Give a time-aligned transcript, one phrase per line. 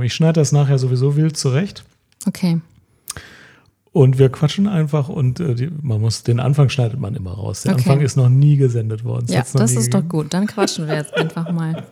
[0.00, 1.84] Ich schneide das nachher sowieso wild zurecht.
[2.26, 2.62] Okay.
[3.92, 7.62] Und wir quatschen einfach und äh, die, man muss, den Anfang schneidet man immer raus.
[7.62, 7.82] Der Okay.
[7.82, 9.26] Anfang ist noch nie gesendet worden.
[9.28, 10.08] Ja, das ist doch gegeben.
[10.08, 10.32] gut.
[10.34, 11.84] Dann quatschen wir jetzt einfach mal.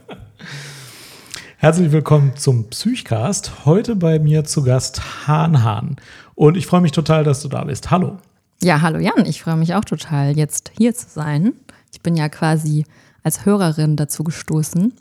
[1.58, 3.66] Herzlich willkommen zum Psychcast.
[3.66, 5.96] Heute bei mir zu Gast Hahn Hahn.
[6.34, 7.90] Und ich freue mich total, dass du da bist.
[7.90, 8.16] Hallo.
[8.62, 9.26] Ja, hallo Jan.
[9.26, 11.52] Ich freue mich auch total, jetzt hier zu sein.
[11.92, 12.86] Ich bin ja quasi
[13.22, 14.94] als Hörerin dazu gestoßen.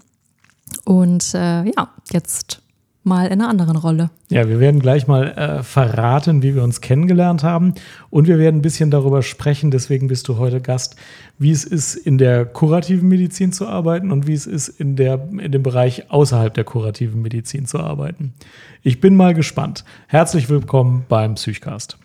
[0.84, 2.62] Und äh, ja, jetzt
[3.10, 4.10] mal in einer anderen Rolle.
[4.30, 7.74] Ja, wir werden gleich mal äh, verraten, wie wir uns kennengelernt haben.
[8.10, 10.96] Und wir werden ein bisschen darüber sprechen, deswegen bist du heute Gast,
[11.38, 15.28] wie es ist, in der kurativen Medizin zu arbeiten und wie es ist, in, der,
[15.38, 18.34] in dem Bereich außerhalb der kurativen Medizin zu arbeiten.
[18.82, 19.84] Ich bin mal gespannt.
[20.08, 21.98] Herzlich willkommen beim Psychcast.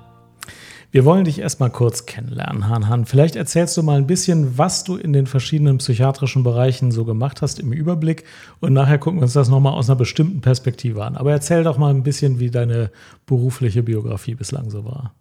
[0.93, 3.05] Wir wollen dich erstmal kurz kennenlernen, Hahn Hahn.
[3.05, 7.41] Vielleicht erzählst du mal ein bisschen, was du in den verschiedenen psychiatrischen Bereichen so gemacht
[7.41, 8.25] hast im Überblick.
[8.59, 11.15] Und nachher gucken wir uns das nochmal aus einer bestimmten Perspektive an.
[11.15, 12.91] Aber erzähl doch mal ein bisschen, wie deine
[13.25, 15.13] berufliche Biografie bislang so war.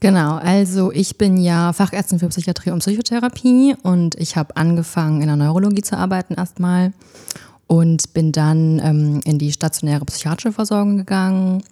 [0.00, 5.28] Genau, also ich bin ja Fachärztin für Psychiatrie und Psychotherapie und ich habe angefangen in
[5.28, 6.92] der Neurologie zu arbeiten erstmal
[7.68, 11.62] und bin dann ähm, in die stationäre psychiatrische Versorgung gegangen,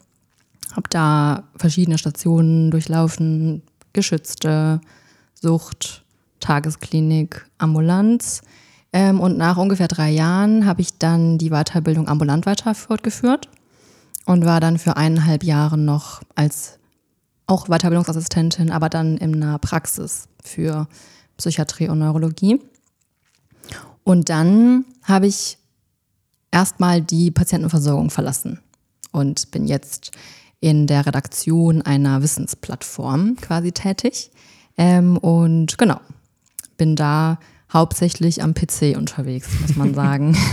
[0.73, 4.81] habe da verschiedene Stationen durchlaufen, geschützte
[5.35, 6.05] Sucht,
[6.41, 8.43] Tagesklinik, Ambulanz.
[8.93, 13.49] Ähm, und nach ungefähr drei Jahren habe ich dann die Weiterbildung ambulant weiter fortgeführt
[14.27, 16.79] und war dann für eineinhalb Jahre noch als
[17.47, 20.89] auch Weiterbildungsassistentin, aber dann in einer Praxis für
[21.37, 22.61] Psychiatrie und Neurologie.
[24.05, 25.59] Und dann habe ich
[26.51, 28.61] erstmal die Patientenversorgung verlassen
[29.11, 30.13] und bin jetzt
[30.63, 34.31] in der Redaktion einer Wissensplattform quasi tätig.
[34.79, 36.01] Ähm, und genau,
[36.79, 37.39] bin da
[37.73, 40.37] hauptsächlich am PC unterwegs, muss man sagen.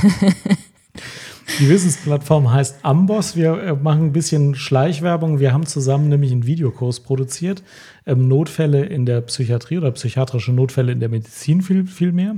[1.59, 3.35] Die Wissensplattform heißt Amboss.
[3.35, 5.39] Wir äh, machen ein bisschen Schleichwerbung.
[5.39, 7.63] Wir haben zusammen nämlich einen Videokurs produziert.
[8.05, 12.35] Ähm, Notfälle in der Psychiatrie oder psychiatrische Notfälle in der Medizin viel, viel mehr.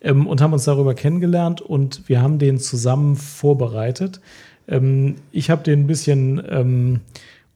[0.00, 4.20] Ähm, und haben uns darüber kennengelernt und wir haben den zusammen vorbereitet.
[4.68, 7.00] Ähm, ich habe den ein bisschen ähm,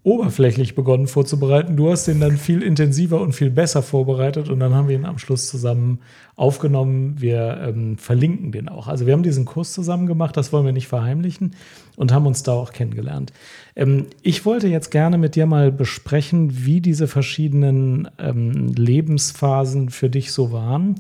[0.06, 1.76] oberflächlich begonnen vorzubereiten.
[1.76, 5.04] Du hast den dann viel intensiver und viel besser vorbereitet und dann haben wir ihn
[5.04, 5.98] am Schluss zusammen
[6.36, 7.16] aufgenommen.
[7.18, 8.86] Wir ähm, verlinken den auch.
[8.86, 11.56] Also wir haben diesen Kurs zusammen gemacht, das wollen wir nicht verheimlichen
[11.96, 13.32] und haben uns da auch kennengelernt.
[13.74, 20.08] Ähm, ich wollte jetzt gerne mit dir mal besprechen, wie diese verschiedenen ähm, Lebensphasen für
[20.08, 20.94] dich so waren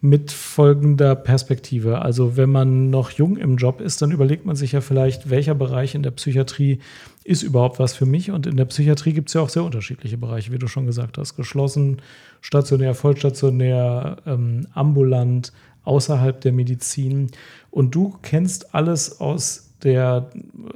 [0.00, 2.02] mit folgender Perspektive.
[2.02, 5.54] Also wenn man noch jung im Job ist, dann überlegt man sich ja vielleicht, welcher
[5.54, 6.78] Bereich in der Psychiatrie
[7.24, 8.30] ist überhaupt was für mich.
[8.30, 11.18] Und in der Psychiatrie gibt es ja auch sehr unterschiedliche Bereiche, wie du schon gesagt
[11.18, 11.34] hast.
[11.34, 12.00] Geschlossen,
[12.40, 15.52] stationär, vollstationär, ähm, ambulant,
[15.84, 17.30] außerhalb der Medizin.
[17.70, 20.30] Und du kennst alles aus der,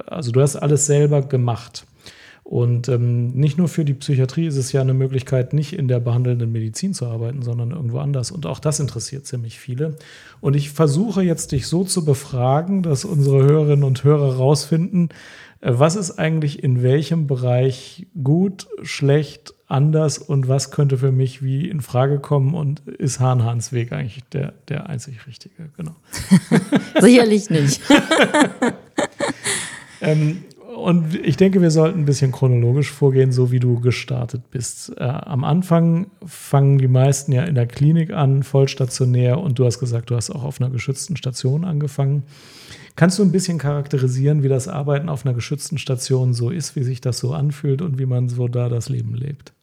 [0.05, 1.85] also du hast alles selber gemacht.
[2.43, 6.01] Und ähm, nicht nur für die Psychiatrie ist es ja eine Möglichkeit, nicht in der
[6.01, 8.31] behandelnden Medizin zu arbeiten, sondern irgendwo anders.
[8.31, 9.95] Und auch das interessiert ziemlich viele.
[10.41, 15.09] Und ich versuche jetzt, dich so zu befragen, dass unsere Hörerinnen und Hörer rausfinden,
[15.61, 21.41] äh, was ist eigentlich in welchem Bereich gut, schlecht, anders und was könnte für mich
[21.41, 25.69] wie in Frage kommen und ist Hahn Hahns Weg eigentlich der, der einzig richtige?
[25.77, 25.95] Genau.
[26.99, 27.81] Sicherlich nicht.
[30.03, 30.43] Ähm,
[30.83, 34.91] und ich denke, wir sollten ein bisschen chronologisch vorgehen, so wie du gestartet bist.
[34.97, 39.79] Äh, am Anfang fangen die meisten ja in der Klinik an, vollstationär, und du hast
[39.79, 42.23] gesagt, du hast auch auf einer geschützten Station angefangen.
[42.97, 46.83] Kannst du ein bisschen charakterisieren, wie das Arbeiten auf einer geschützten Station so ist, wie
[46.83, 49.53] sich das so anfühlt und wie man so da das Leben lebt?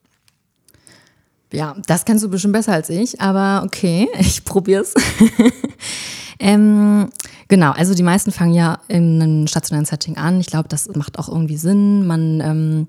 [1.53, 4.95] Ja, das kennst du bestimmt besser als ich, aber okay, ich probier's.
[6.39, 7.09] ähm,
[7.51, 10.39] genau, also die meisten fangen ja in einem stationären Setting an.
[10.39, 12.07] Ich glaube, das macht auch irgendwie Sinn.
[12.07, 12.87] Man ähm,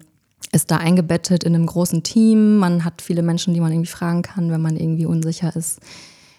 [0.53, 2.59] ist da eingebettet in einem großen Team.
[2.59, 5.81] Man hat viele Menschen, die man irgendwie fragen kann, wenn man irgendwie unsicher ist.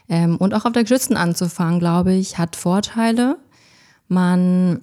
[0.07, 3.37] Ähm, und auch auf der geschützten anzufangen, glaube ich, hat Vorteile.
[4.07, 4.79] Man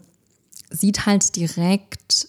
[0.68, 2.28] sieht halt direkt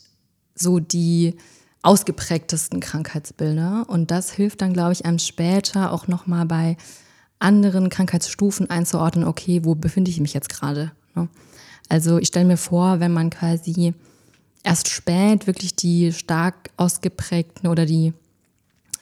[0.55, 1.35] so die
[1.83, 6.77] ausgeprägtesten Krankheitsbilder und das hilft dann, glaube ich, einem später auch nochmal bei
[7.39, 10.91] anderen Krankheitsstufen einzuordnen, okay, wo befinde ich mich jetzt gerade?
[11.15, 11.27] Ne?
[11.89, 13.93] Also ich stelle mir vor, wenn man quasi
[14.63, 18.13] erst spät wirklich die stark ausgeprägten oder die,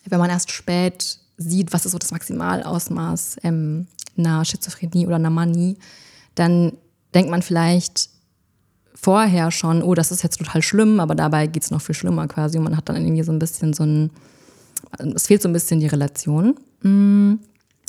[0.05, 5.29] wenn man erst spät sieht, was ist so das Maximalausmaß ähm, einer Schizophrenie oder einer
[5.29, 5.77] Manie,
[6.35, 6.73] dann
[7.13, 8.09] denkt man vielleicht
[8.95, 12.27] vorher schon, oh, das ist jetzt total schlimm, aber dabei geht es noch viel schlimmer
[12.27, 12.57] quasi.
[12.57, 14.11] Und man hat dann irgendwie so ein bisschen so ein,
[15.15, 16.55] es fehlt so ein bisschen die Relation.
[16.81, 17.35] Mm,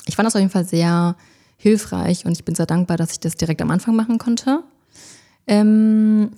[0.07, 1.17] ich fand das auf jeden Fall sehr
[1.61, 4.63] hilfreich und ich bin sehr dankbar, dass ich das direkt am Anfang machen konnte.
[5.47, 6.31] Ähm,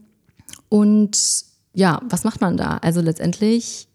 [0.68, 1.16] und
[1.74, 2.78] ja, was macht man da?
[2.78, 3.86] Also letztendlich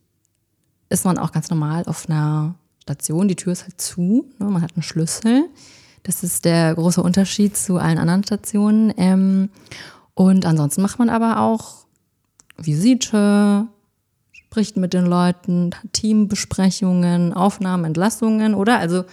[0.89, 4.45] ist man auch ganz normal auf einer Station, die Tür ist halt zu, ne?
[4.45, 5.49] man hat einen Schlüssel.
[6.03, 8.93] Das ist der große Unterschied zu allen anderen Stationen.
[8.95, 9.49] Ähm,
[10.13, 11.85] und ansonsten macht man aber auch
[12.57, 13.67] Visite,
[14.31, 18.79] spricht mit den Leuten, Teambesprechungen, Aufnahmen, Entlassungen, oder?
[18.79, 19.03] Also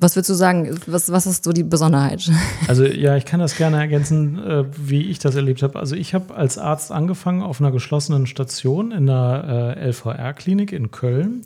[0.00, 0.78] was würdest du sagen?
[0.86, 2.30] Was, was ist so die Besonderheit?
[2.68, 5.78] Also ja, ich kann das gerne ergänzen, äh, wie ich das erlebt habe.
[5.78, 10.90] Also ich habe als Arzt angefangen auf einer geschlossenen Station in der äh, LVR-Klinik in
[10.90, 11.42] Köln.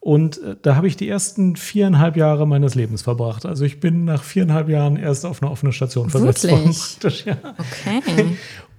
[0.00, 3.44] Und äh, da habe ich die ersten viereinhalb Jahre meines Lebens verbracht.
[3.46, 6.74] Also ich bin nach viereinhalb Jahren erst auf eine offene Station versetzt worden.
[7.00, 7.36] Praktisch, ja.
[7.58, 8.36] Okay.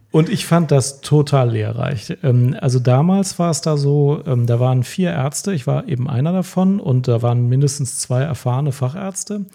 [0.09, 2.17] Und ich fand das total lehrreich.
[2.23, 6.09] Ähm, also damals war es da so, ähm, da waren vier Ärzte, ich war eben
[6.09, 9.45] einer davon und da waren mindestens zwei erfahrene Fachärzte.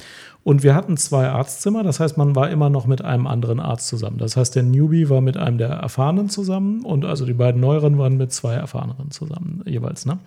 [0.45, 3.87] Und wir hatten zwei Arztzimmer, das heißt, man war immer noch mit einem anderen Arzt
[3.87, 4.19] zusammen.
[4.19, 7.97] Das heißt, der Newbie war mit einem der Erfahrenen zusammen und also die beiden Neueren
[7.97, 10.05] waren mit zwei Erfahreneren zusammen jeweils.
[10.05, 10.19] Ne?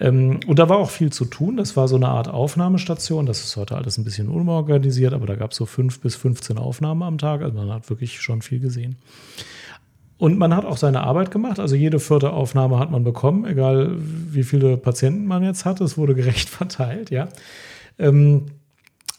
[0.00, 1.56] Ähm, und da war auch viel zu tun.
[1.56, 3.26] Das war so eine Art Aufnahmestation.
[3.26, 6.58] Das ist heute alles ein bisschen unorganisiert, aber da gab es so fünf bis 15
[6.58, 7.42] Aufnahmen am Tag.
[7.42, 8.96] Also man hat wirklich schon viel gesehen.
[10.18, 11.60] Und man hat auch seine Arbeit gemacht.
[11.60, 15.84] Also jede vierte Aufnahme hat man bekommen, egal wie viele Patienten man jetzt hatte.
[15.84, 17.28] Es wurde gerecht verteilt, ja.
[17.98, 18.46] Ähm,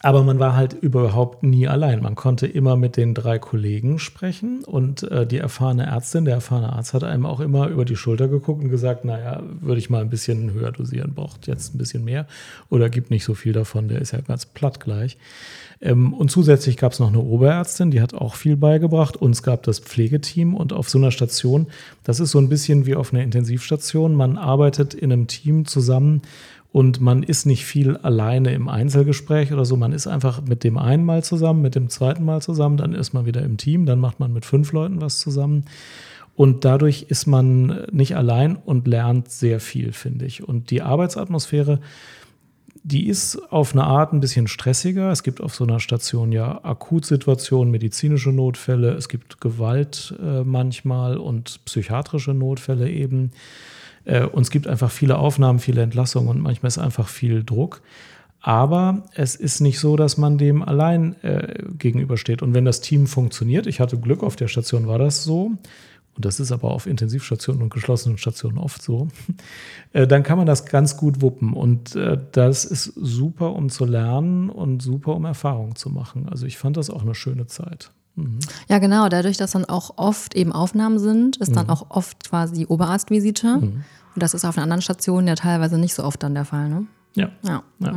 [0.02, 2.02] aber man war halt überhaupt nie allein.
[2.02, 6.72] Man konnte immer mit den drei Kollegen sprechen und äh, die erfahrene Ärztin, der erfahrene
[6.72, 10.00] Arzt hat einem auch immer über die Schulter geguckt und gesagt, naja, würde ich mal
[10.00, 12.26] ein bisschen höher dosieren, braucht jetzt ein bisschen mehr
[12.70, 15.18] oder gibt nicht so viel davon, der ist ja ganz platt gleich.
[15.82, 19.18] Ähm, und zusätzlich gab es noch eine Oberärztin, die hat auch viel beigebracht.
[19.18, 21.66] Uns gab das Pflegeteam und auf so einer Station,
[22.04, 26.22] das ist so ein bisschen wie auf einer Intensivstation, man arbeitet in einem Team zusammen
[26.72, 29.76] und man ist nicht viel alleine im Einzelgespräch oder so.
[29.76, 33.12] Man ist einfach mit dem einen Mal zusammen, mit dem zweiten Mal zusammen, dann ist
[33.12, 35.64] man wieder im Team, dann macht man mit fünf Leuten was zusammen.
[36.36, 40.46] Und dadurch ist man nicht allein und lernt sehr viel, finde ich.
[40.46, 41.80] Und die Arbeitsatmosphäre,
[42.82, 45.10] die ist auf eine Art ein bisschen stressiger.
[45.10, 51.18] Es gibt auf so einer Station ja Akutsituationen, medizinische Notfälle, es gibt Gewalt äh, manchmal
[51.18, 53.32] und psychiatrische Notfälle eben.
[54.04, 57.82] Äh, und es gibt einfach viele Aufnahmen, viele Entlassungen und manchmal ist einfach viel Druck.
[58.42, 62.40] Aber es ist nicht so, dass man dem allein äh, gegenübersteht.
[62.40, 65.52] Und wenn das Team funktioniert, ich hatte Glück, auf der Station war das so,
[66.16, 69.08] und das ist aber auf Intensivstationen und geschlossenen Stationen oft so,
[69.92, 71.52] äh, dann kann man das ganz gut wuppen.
[71.52, 76.28] Und äh, das ist super, um zu lernen und super, um Erfahrungen zu machen.
[76.28, 77.92] Also ich fand das auch eine schöne Zeit.
[78.16, 78.38] Mhm.
[78.68, 79.08] Ja, genau.
[79.08, 81.54] Dadurch, dass dann auch oft eben Aufnahmen sind, ist mhm.
[81.54, 83.58] dann auch oft quasi Oberarztvisite.
[83.58, 83.84] Mhm.
[84.14, 86.68] Und das ist auf einer anderen Station ja teilweise nicht so oft dann der Fall,
[86.68, 86.86] ne?
[87.14, 87.30] Ja.
[87.42, 87.62] ja.
[87.80, 87.92] ja.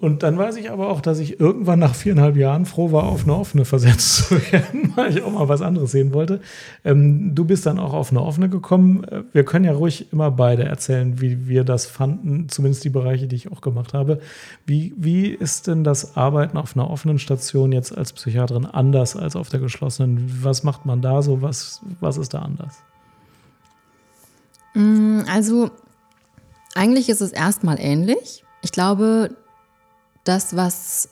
[0.00, 3.24] Und dann weiß ich aber auch, dass ich irgendwann nach viereinhalb Jahren froh war, auf
[3.24, 6.40] eine offene versetzt zu werden, weil ich auch mal was anderes sehen wollte.
[6.84, 9.02] Ähm, du bist dann auch auf eine offene gekommen.
[9.04, 13.26] Äh, wir können ja ruhig immer beide erzählen, wie wir das fanden, zumindest die Bereiche,
[13.26, 14.20] die ich auch gemacht habe.
[14.66, 19.34] Wie, wie ist denn das Arbeiten auf einer offenen Station jetzt als Psychiaterin anders als
[19.34, 20.38] auf der geschlossenen?
[20.42, 21.42] Was macht man da so?
[21.42, 22.76] Was, was ist da anders?
[24.74, 25.72] Mm, also,
[26.76, 28.44] eigentlich ist es erstmal ähnlich.
[28.62, 29.30] Ich glaube,
[30.28, 31.08] das, was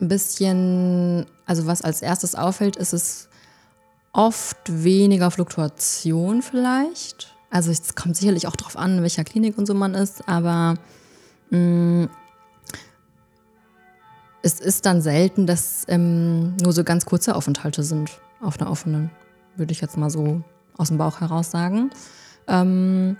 [0.00, 3.28] ein bisschen, also was als erstes auffällt, ist es
[4.12, 7.36] oft weniger Fluktuation vielleicht.
[7.50, 10.76] Also es kommt sicherlich auch darauf an, in welcher Klinik und so man ist, aber
[11.50, 12.08] mh, mm,
[14.42, 19.10] es ist dann selten, dass ähm, nur so ganz kurze Aufenthalte sind auf einer offenen,
[19.56, 20.42] würde ich jetzt mal so
[20.78, 21.90] aus dem Bauch heraus sagen.
[22.48, 23.18] Ähm,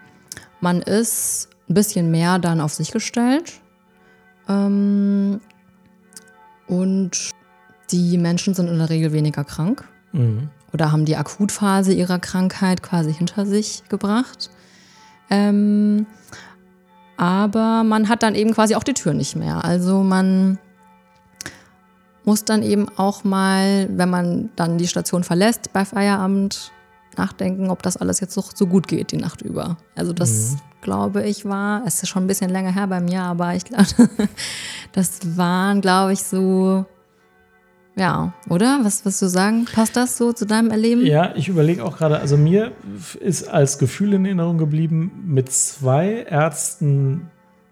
[0.62, 3.60] man ist ein bisschen mehr dann auf sich gestellt
[4.50, 5.40] ähm,
[6.66, 7.30] und
[7.90, 10.48] die Menschen sind in der Regel weniger krank mhm.
[10.72, 14.50] oder haben die Akutphase ihrer Krankheit quasi hinter sich gebracht.
[15.30, 16.06] Ähm,
[17.16, 19.64] aber man hat dann eben quasi auch die Tür nicht mehr.
[19.64, 20.58] Also man
[22.24, 26.72] muss dann eben auch mal, wenn man dann die Station verlässt bei Feierabend,
[27.16, 29.76] nachdenken, ob das alles jetzt so, so gut geht die Nacht über.
[29.96, 30.69] Also das mhm.
[30.80, 33.86] Glaube ich war, es ist schon ein bisschen länger her bei mir, aber ich glaube,
[34.92, 36.84] das waren, glaube ich, so
[37.96, 38.80] Ja, oder?
[38.82, 39.66] Was wirst du sagen?
[39.66, 41.04] Passt das so zu deinem Erleben?
[41.04, 42.72] Ja, ich überlege auch gerade, also mir
[43.20, 47.30] ist als Gefühl in Erinnerung geblieben, mit zwei Ärzten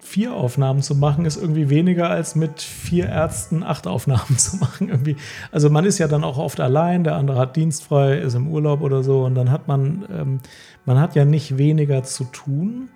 [0.09, 4.88] vier Aufnahmen zu machen, ist irgendwie weniger als mit vier Ärzten acht Aufnahmen zu machen.
[4.88, 5.17] Irgendwie.
[5.53, 8.81] Also man ist ja dann auch oft allein, der andere hat dienstfrei, ist im Urlaub
[8.81, 10.38] oder so und dann hat man, ähm,
[10.87, 12.88] man hat ja nicht weniger zu tun.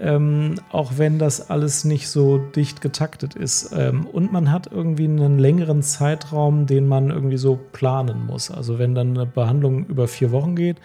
[0.00, 3.72] Ähm, auch wenn das alles nicht so dicht getaktet ist.
[3.76, 8.52] Ähm, und man hat irgendwie einen längeren Zeitraum, den man irgendwie so planen muss.
[8.52, 10.76] Also wenn dann eine Behandlung über vier Wochen geht,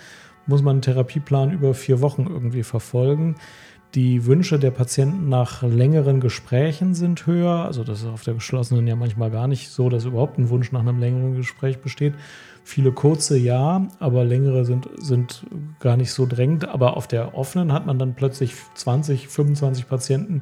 [0.48, 3.36] muss man einen Therapieplan über vier Wochen irgendwie verfolgen.
[3.96, 7.66] Die Wünsche der Patienten nach längeren Gesprächen sind höher.
[7.66, 10.72] Also das ist auf der geschlossenen ja manchmal gar nicht so, dass überhaupt ein Wunsch
[10.72, 12.16] nach einem längeren Gespräch besteht.
[12.64, 15.46] Viele kurze ja, aber längere sind, sind
[15.80, 16.68] gar nicht so drängend.
[16.68, 20.42] Aber auf der offenen hat man dann plötzlich 20, 25 Patienten,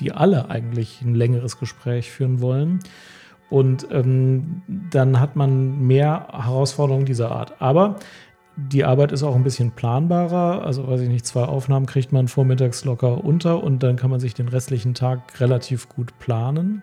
[0.00, 2.80] die alle eigentlich ein längeres Gespräch führen wollen.
[3.48, 7.62] Und ähm, dann hat man mehr Herausforderungen dieser Art.
[7.62, 7.96] Aber
[8.58, 10.64] die Arbeit ist auch ein bisschen planbarer.
[10.64, 14.18] Also, weiß ich nicht, zwei Aufnahmen kriegt man vormittags locker unter und dann kann man
[14.18, 16.82] sich den restlichen Tag relativ gut planen.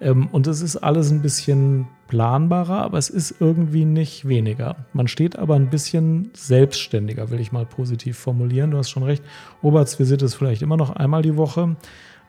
[0.00, 4.76] Ähm, und es ist alles ein bisschen planbarer, aber es ist irgendwie nicht weniger.
[4.92, 8.70] Man steht aber ein bisschen selbstständiger, will ich mal positiv formulieren.
[8.70, 9.24] Du hast schon recht.
[9.62, 11.76] Obertsvisite ist vielleicht immer noch einmal die Woche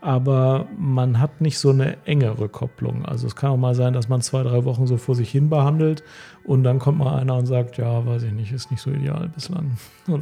[0.02, 3.06] aber man hat nicht so eine enge Rückkopplung.
[3.06, 5.50] Also es kann auch mal sein, dass man zwei, drei Wochen so vor sich hin
[5.50, 6.04] behandelt
[6.44, 9.30] und dann kommt mal einer und sagt, ja, weiß ich nicht, ist nicht so ideal
[9.34, 9.78] bislang.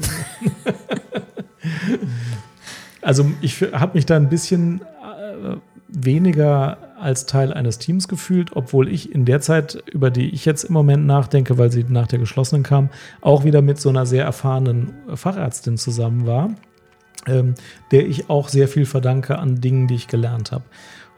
[3.01, 5.55] also ich habe mich da ein bisschen äh,
[5.88, 10.65] weniger als Teil eines Teams gefühlt, obwohl ich in der Zeit, über die ich jetzt
[10.65, 12.89] im Moment nachdenke, weil sie nach der geschlossenen kam,
[13.21, 16.50] auch wieder mit so einer sehr erfahrenen Fachärztin zusammen war
[17.27, 17.55] ähm,
[17.91, 20.63] der ich auch sehr viel verdanke an Dingen, die ich gelernt habe.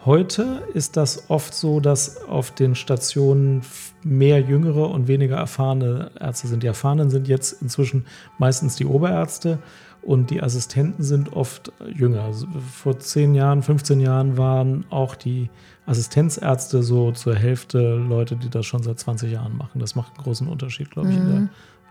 [0.04, 3.62] Heute ist das oft so, dass auf den Stationen
[4.04, 6.64] mehr jüngere und weniger erfahrene Ärzte sind.
[6.64, 8.08] Die Erfahrenen sind jetzt inzwischen
[8.40, 9.60] meistens die Oberärzte
[10.02, 12.24] und die Assistenten sind oft jünger.
[12.24, 15.52] Also vor 10 Jahren, 15 Jahren waren auch die
[15.86, 19.80] Assistenzärzte so zur Hälfte Leute, die das schon seit 20 Jahren machen.
[19.80, 21.22] Das macht einen großen Unterschied, glaube ich, mhm.
[21.22, 21.50] in der mhm.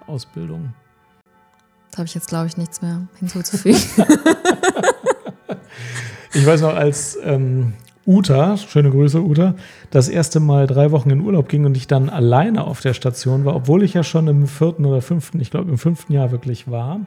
[0.09, 0.75] Ausbildung.
[1.91, 3.81] Da habe ich jetzt, glaube ich, nichts mehr hinzuzufügen.
[6.35, 7.75] ich weiß noch, als ähm,
[8.07, 9.55] Uta, schöne Grüße, Uta,
[9.91, 13.45] das erste Mal drei Wochen in Urlaub ging und ich dann alleine auf der Station
[13.45, 16.71] war, obwohl ich ja schon im vierten oder fünften, ich glaube im fünften Jahr wirklich
[16.71, 17.01] war,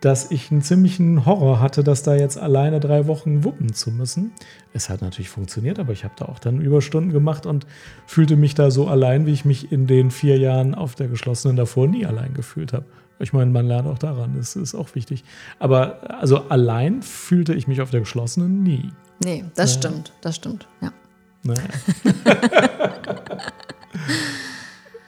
[0.00, 4.32] dass ich einen ziemlichen Horror hatte, das da jetzt alleine drei Wochen wuppen zu müssen.
[4.74, 7.66] Es hat natürlich funktioniert, aber ich habe da auch dann Überstunden gemacht und
[8.06, 11.56] fühlte mich da so allein, wie ich mich in den vier Jahren auf der geschlossenen
[11.56, 12.84] davor nie allein gefühlt habe.
[13.18, 15.24] Ich meine, man lernt auch daran, das ist auch wichtig.
[15.58, 18.90] Aber also allein fühlte ich mich auf der geschlossenen nie.
[19.24, 19.80] Nee, das ja.
[19.80, 20.92] stimmt, das stimmt, ja.
[21.42, 21.62] Naja.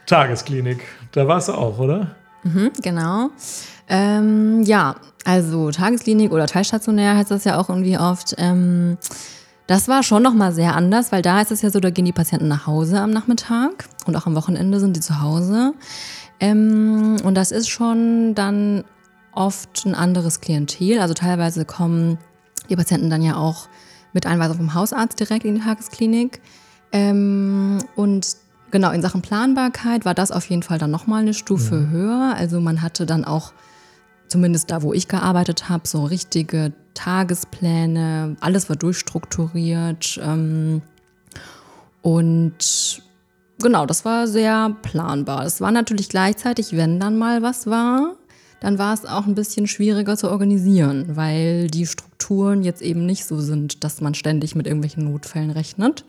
[0.05, 2.15] Tagesklinik, da warst du auch, oder?
[2.43, 3.29] Mhm, genau.
[3.87, 8.33] Ähm, ja, also Tagesklinik oder teilstationär heißt das ja auch irgendwie oft.
[8.37, 8.97] Ähm,
[9.67, 12.11] das war schon nochmal sehr anders, weil da ist es ja so, da gehen die
[12.11, 15.73] Patienten nach Hause am Nachmittag und auch am Wochenende sind die zu Hause.
[16.39, 18.83] Ähm, und das ist schon dann
[19.33, 20.99] oft ein anderes Klientel.
[20.99, 22.17] Also teilweise kommen
[22.69, 23.67] die Patienten dann ja auch
[24.13, 26.41] mit Einweisung vom Hausarzt direkt in die Tagesklinik.
[26.91, 28.35] Ähm, und
[28.71, 31.89] genau in Sachen Planbarkeit war das auf jeden Fall dann nochmal eine Stufe ja.
[31.89, 32.33] höher.
[32.35, 33.53] Also man hatte dann auch,
[34.27, 38.35] zumindest da, wo ich gearbeitet habe, so richtige Tagespläne.
[38.39, 40.19] Alles war durchstrukturiert.
[40.23, 40.81] Ähm,
[42.01, 43.01] und
[43.59, 45.45] genau, das war sehr planbar.
[45.45, 48.15] Es war natürlich gleichzeitig, wenn dann mal was war,
[48.59, 53.25] dann war es auch ein bisschen schwieriger zu organisieren, weil die Strukturen jetzt eben nicht
[53.25, 56.03] so sind, dass man ständig mit irgendwelchen Notfällen rechnet.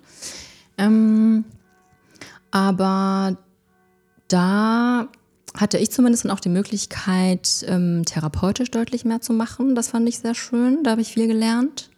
[0.79, 1.45] Ähm,
[2.51, 3.37] aber
[4.29, 5.09] da
[5.55, 9.75] hatte ich zumindest dann auch die Möglichkeit, ähm, therapeutisch deutlich mehr zu machen.
[9.75, 10.83] Das fand ich sehr schön.
[10.85, 11.90] Da habe ich viel gelernt.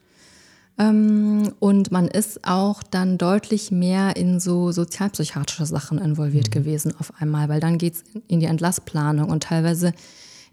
[0.78, 6.52] Ähm, und man ist auch dann deutlich mehr in so sozialpsychiatrische Sachen involviert mhm.
[6.52, 9.92] gewesen auf einmal, weil dann geht es in die Entlassplanung und teilweise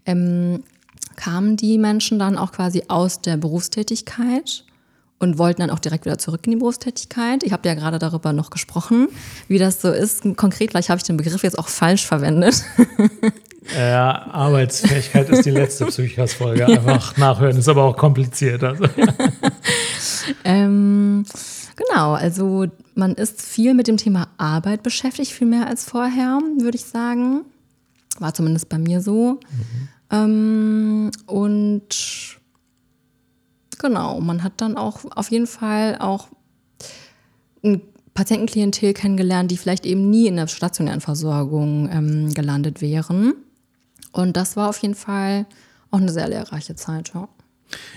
[0.06, 0.62] ähm,
[1.16, 4.64] kamen die Menschen dann auch quasi aus der Berufstätigkeit
[5.20, 7.44] und wollten dann auch direkt wieder zurück in die Berufstätigkeit.
[7.44, 9.08] Ich habe ja gerade darüber noch gesprochen,
[9.46, 10.22] wie das so ist.
[10.36, 12.64] Konkret, vielleicht habe ich den Begriff jetzt auch falsch verwendet.
[13.76, 16.66] Ja, Arbeitsfähigkeit ist die letzte Psychos-Folge.
[16.66, 18.64] Einfach nachhören, ist aber auch kompliziert.
[18.64, 18.84] Also.
[20.44, 21.24] ähm,
[21.76, 26.76] genau, also man ist viel mit dem Thema Arbeit beschäftigt, viel mehr als vorher, würde
[26.76, 27.42] ich sagen.
[28.18, 29.38] War zumindest bei mir so.
[29.50, 29.88] Mhm.
[30.10, 32.39] Ähm, und
[33.80, 36.28] genau, man hat dann auch auf jeden Fall auch
[37.64, 37.82] ein
[38.14, 43.34] Patientenklientel kennengelernt, die vielleicht eben nie in der stationären Versorgung ähm, gelandet wären.
[44.12, 45.46] Und das war auf jeden Fall
[45.90, 47.12] auch eine sehr lehrreiche Zeit.
[47.14, 47.28] Ja.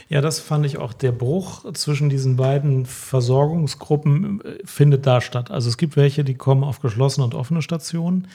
[0.10, 0.94] Ja, das fand ich auch.
[0.94, 5.52] Der Bruch zwischen diesen beiden Versorgungsgruppen äh, findet da statt.
[5.52, 8.28] Also es gibt welche, die kommen auf geschlossene und offene Stationen.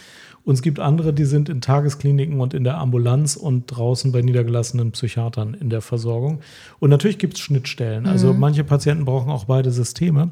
[0.49, 4.23] Und es gibt andere, die sind in Tageskliniken und in der Ambulanz und draußen bei
[4.23, 6.40] niedergelassenen Psychiatern in der Versorgung.
[6.81, 8.07] Und natürlich gibt es Schnittstellen.
[8.07, 8.40] Also Mhm.
[8.40, 10.31] manche Patienten brauchen auch beide Systeme.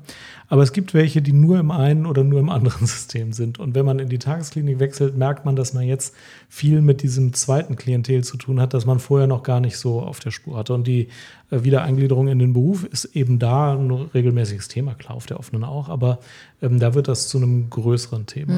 [0.49, 3.59] Aber es gibt welche, die nur im einen oder nur im anderen System sind.
[3.59, 6.15] Und wenn man in die Tagesklinik wechselt, merkt man, dass man jetzt
[6.49, 10.01] viel mit diesem zweiten Klientel zu tun hat, das man vorher noch gar nicht so
[10.01, 10.73] auf der Spur hatte.
[10.73, 11.09] Und die
[11.51, 15.89] Wiedereingliederung in den Beruf ist eben da ein regelmäßiges Thema, klar, auf der offenen auch,
[15.89, 16.19] aber
[16.61, 18.55] ähm, da wird das zu einem größeren Thema.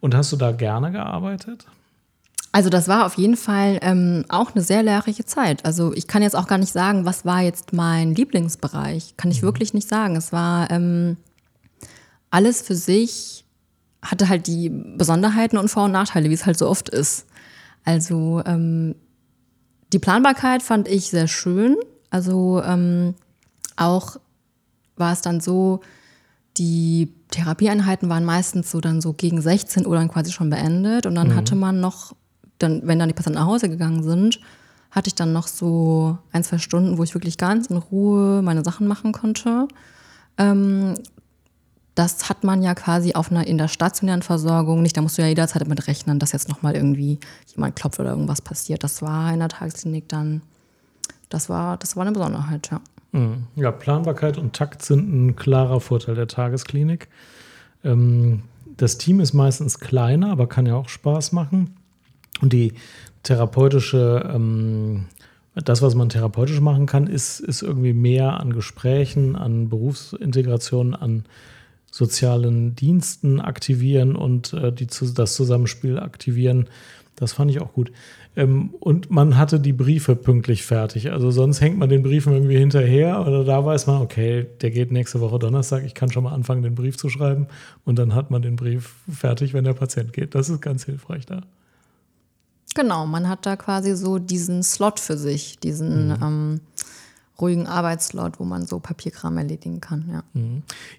[0.00, 1.66] Und hast du da gerne gearbeitet?
[2.54, 5.64] Also das war auf jeden Fall ähm, auch eine sehr lehrreiche Zeit.
[5.64, 9.16] Also ich kann jetzt auch gar nicht sagen, was war jetzt mein Lieblingsbereich.
[9.16, 10.16] Kann ich wirklich nicht sagen.
[10.16, 11.16] Es war ähm,
[12.30, 13.46] alles für sich,
[14.02, 17.26] hatte halt die Besonderheiten und Vor- und Nachteile, wie es halt so oft ist.
[17.84, 18.96] Also ähm,
[19.94, 21.76] die Planbarkeit fand ich sehr schön.
[22.12, 23.14] Also ähm,
[23.76, 24.18] auch
[24.96, 25.80] war es dann so,
[26.58, 31.14] die Therapieeinheiten waren meistens so dann so gegen 16 Uhr dann quasi schon beendet und
[31.14, 32.14] dann hatte man noch,
[32.58, 34.40] dann, wenn dann die Patienten nach Hause gegangen sind,
[34.90, 38.62] hatte ich dann noch so ein, zwei Stunden, wo ich wirklich ganz in Ruhe meine
[38.62, 39.66] Sachen machen konnte.
[40.36, 40.94] Ähm,
[41.94, 44.98] das hat man ja quasi auf einer in der stationären Versorgung nicht.
[44.98, 48.42] Da musst du ja jederzeit damit rechnen, dass jetzt nochmal irgendwie jemand klopft oder irgendwas
[48.42, 48.84] passiert.
[48.84, 50.42] Das war in der Tagesklinik dann,
[51.32, 52.80] das war, das war eine Besonderheit, ja.
[53.12, 53.44] Mhm.
[53.56, 57.08] Ja, Planbarkeit und Takt sind ein klarer Vorteil der Tagesklinik.
[57.84, 58.42] Ähm,
[58.76, 61.76] das Team ist meistens kleiner, aber kann ja auch Spaß machen.
[62.40, 62.74] Und die
[63.22, 65.06] therapeutische, ähm,
[65.54, 71.24] das, was man therapeutisch machen kann, ist, ist irgendwie mehr an Gesprächen, an Berufsintegration, an
[71.90, 76.68] sozialen Diensten aktivieren und äh, die, das Zusammenspiel aktivieren.
[77.16, 77.92] Das fand ich auch gut.
[78.34, 81.12] Ähm, und man hatte die Briefe pünktlich fertig.
[81.12, 84.90] Also sonst hängt man den Briefen irgendwie hinterher oder da weiß man, okay, der geht
[84.90, 87.46] nächste Woche Donnerstag, ich kann schon mal anfangen, den Brief zu schreiben
[87.84, 90.34] und dann hat man den Brief fertig, wenn der Patient geht.
[90.34, 91.42] Das ist ganz hilfreich da.
[92.74, 96.60] Genau, man hat da quasi so diesen Slot für sich, diesen ähm,
[97.38, 100.08] ruhigen Arbeitsslot, wo man so Papierkram erledigen kann.
[100.10, 100.22] Ja.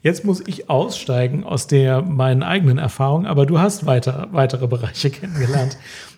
[0.03, 5.09] Jetzt muss ich aussteigen aus der meinen eigenen Erfahrungen, aber du hast weiter, weitere Bereiche
[5.11, 5.77] kennengelernt.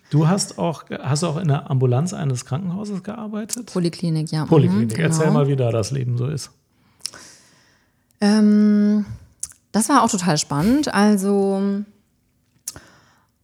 [0.09, 3.71] Du hast auch, hast du auch in der Ambulanz eines Krankenhauses gearbeitet?
[3.73, 4.45] Poliklinik, ja.
[4.45, 4.97] Poliklinik.
[4.97, 5.39] Mhm, Erzähl genau.
[5.39, 6.51] mal, wie da das Leben so ist.
[8.21, 9.05] Ähm,
[9.71, 10.93] das war auch total spannend.
[10.93, 11.83] Also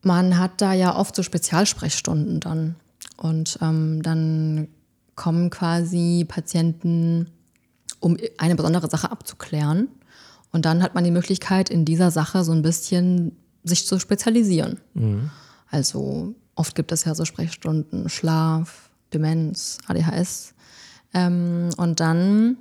[0.03, 2.75] man hat da ja oft so Spezialsprechstunden dann.
[3.17, 4.67] Und ähm, dann
[5.15, 7.27] kommen quasi Patienten,
[7.99, 9.89] um eine besondere Sache abzuklären.
[10.51, 14.79] Und dann hat man die Möglichkeit, in dieser Sache so ein bisschen sich zu spezialisieren.
[15.69, 20.53] Also oft gibt es ja so Sprechstunden, Schlaf, Demenz, ADHS.
[21.13, 22.57] Ähm, und dann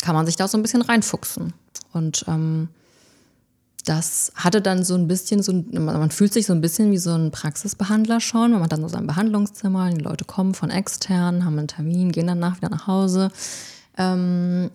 [0.00, 1.52] kann man sich da so ein bisschen reinfuchsen.
[1.92, 2.68] Und ähm,
[3.84, 6.98] das hatte dann so ein bisschen, so ein, man fühlt sich so ein bisschen wie
[6.98, 8.52] so ein Praxisbehandler schon.
[8.52, 12.26] Man hat dann so sein Behandlungszimmer, die Leute kommen von extern, haben einen Termin, gehen
[12.26, 13.30] danach wieder nach Hause.
[13.96, 14.70] Ähm,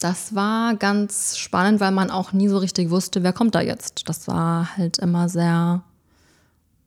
[0.00, 4.08] das war ganz spannend, weil man auch nie so richtig wusste, wer kommt da jetzt.
[4.08, 5.82] Das war halt immer sehr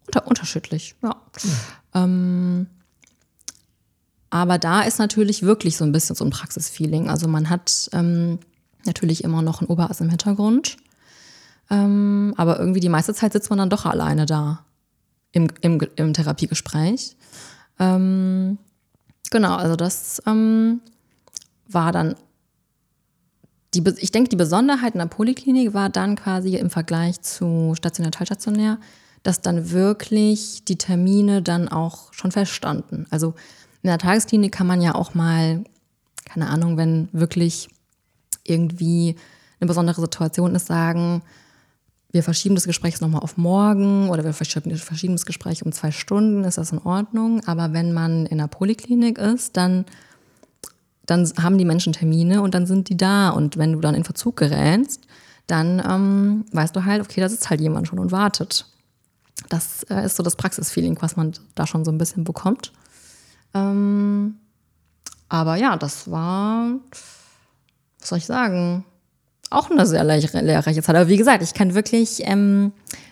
[0.06, 1.16] unter unterschiedlich, ja.
[1.94, 2.68] Ähm,
[4.30, 7.08] aber da ist natürlich wirklich so ein bisschen so ein Praxisfeeling.
[7.08, 8.40] Also man hat ähm,
[8.84, 10.78] natürlich immer noch einen Oberarzt im Hintergrund.
[11.70, 14.66] Ähm, aber irgendwie die meiste Zeit sitzt man dann doch alleine da
[15.32, 17.16] im, im, im Therapiegespräch.
[17.80, 18.58] Ähm,
[19.30, 20.82] genau, also das ähm,
[21.68, 22.16] war dann,
[23.74, 28.12] die, ich denke, die Besonderheit in der Poliklinik war dann quasi im Vergleich zu stationär,
[28.12, 28.80] teilstationär,
[29.24, 33.08] dass dann wirklich die Termine dann auch schon feststanden.
[33.10, 33.34] Also
[33.82, 35.64] in der Tagesklinik kann man ja auch mal,
[36.26, 37.70] keine Ahnung, wenn wirklich
[38.44, 39.16] irgendwie
[39.60, 41.22] eine besondere Situation ist, sagen,
[42.12, 46.44] wir verschieben das Gespräch nochmal auf morgen oder wir verschieben, das Gespräch um zwei Stunden,
[46.44, 47.42] ist das in Ordnung.
[47.48, 49.86] Aber wenn man in der Poliklinik ist, dann,
[51.08, 53.30] dann haben die Menschen Termine und dann sind die da.
[53.30, 55.02] Und wenn du dann in Verzug gerätst,
[55.48, 58.68] dann ähm, weißt du halt, okay, da sitzt halt jemand schon und wartet.
[59.50, 62.72] Das äh, ist so das Praxisfeeling, was man da schon so ein bisschen bekommt.
[63.54, 64.36] Ähm,
[65.30, 66.68] aber ja, das war,
[68.00, 68.86] was soll ich sagen,
[69.50, 70.96] auch eine sehr lehr- lehrreiche Zeit.
[70.96, 72.72] Aber wie gesagt, ich kann wirklich ähm,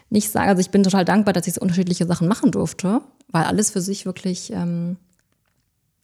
[0.10, 3.44] nicht sagen, also ich bin total dankbar, dass ich so unterschiedliche Sachen machen durfte, weil
[3.44, 4.98] alles für sich wirklich ähm,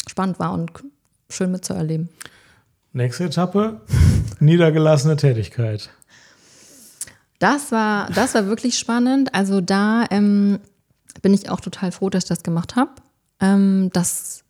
[0.07, 0.71] spannend war und
[1.29, 2.09] schön mitzuerleben.
[2.93, 3.81] Nächste Etappe,
[4.39, 5.89] niedergelassene Tätigkeit.
[7.39, 9.34] Das war, das war wirklich spannend.
[9.36, 10.60] Also da ähm,
[11.21, 12.91] bin ich auch total froh, dass ich das gemacht habe.
[13.39, 14.43] Ähm, das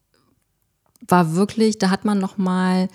[1.07, 2.87] war wirklich, da hat man noch mal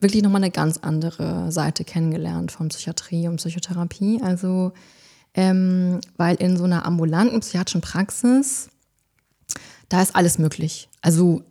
[0.00, 4.20] wirklich noch mal eine ganz andere Seite kennengelernt von Psychiatrie und Psychotherapie.
[4.22, 4.72] Also
[5.34, 8.70] ähm, weil in so einer ambulanten psychiatrischen Praxis
[9.88, 10.88] da ist alles möglich.
[11.00, 11.42] Also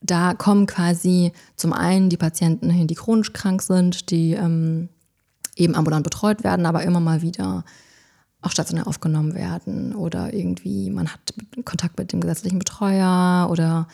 [0.00, 4.88] da kommen quasi zum einen die Patienten hin, die chronisch krank sind, die ähm,
[5.56, 7.64] eben ambulant betreut werden, aber immer mal wieder
[8.40, 11.20] auch stationär aufgenommen werden oder irgendwie man hat
[11.64, 13.86] Kontakt mit dem gesetzlichen Betreuer oder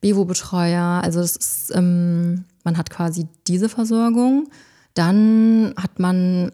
[0.00, 1.00] Bewo-Betreuer.
[1.02, 4.48] Also das ist, ähm, man hat quasi diese Versorgung.
[4.94, 6.52] Dann hat man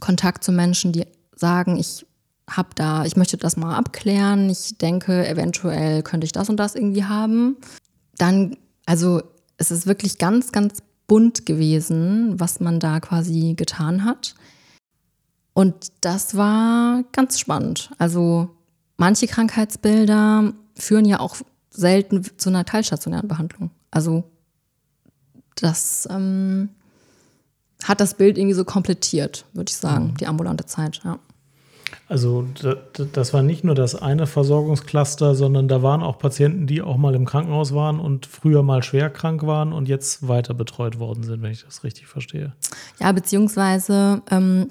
[0.00, 2.06] Kontakt zu Menschen, die sagen, ich
[2.48, 4.48] habe da, ich möchte das mal abklären.
[4.50, 7.56] Ich denke, eventuell könnte ich das und das irgendwie haben.
[8.18, 9.22] Dann, also
[9.58, 14.34] es ist wirklich ganz, ganz bunt gewesen, was man da quasi getan hat.
[15.54, 17.90] Und das war ganz spannend.
[17.98, 18.50] Also
[18.96, 21.36] manche Krankheitsbilder führen ja auch
[21.70, 23.70] selten zu einer teilstationären Behandlung.
[23.90, 24.24] Also
[25.54, 26.70] das ähm,
[27.84, 30.16] hat das Bild irgendwie so komplettiert, würde ich sagen, mhm.
[30.16, 31.00] die ambulante Zeit.
[31.04, 31.18] Ja.
[32.08, 32.46] Also
[33.12, 37.14] das war nicht nur das eine Versorgungscluster, sondern da waren auch Patienten, die auch mal
[37.14, 41.42] im Krankenhaus waren und früher mal schwer krank waren und jetzt weiter betreut worden sind,
[41.42, 42.52] wenn ich das richtig verstehe.
[43.00, 44.68] Ja, beziehungsweise ähm,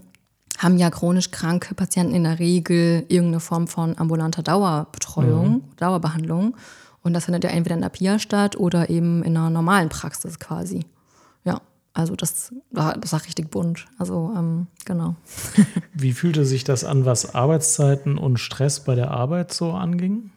[0.57, 5.61] haben ja chronisch kranke Patienten in der Regel irgendeine Form von ambulanter Dauerbetreuung, mhm.
[5.77, 6.55] Dauerbehandlung.
[7.01, 10.39] Und das findet ja entweder in der PIA statt oder eben in einer normalen Praxis
[10.39, 10.85] quasi.
[11.95, 13.85] Also das war, das war richtig bunt.
[13.97, 15.15] Also ähm, genau.
[15.93, 20.29] Wie fühlte sich das an, was Arbeitszeiten und Stress bei der Arbeit so anging?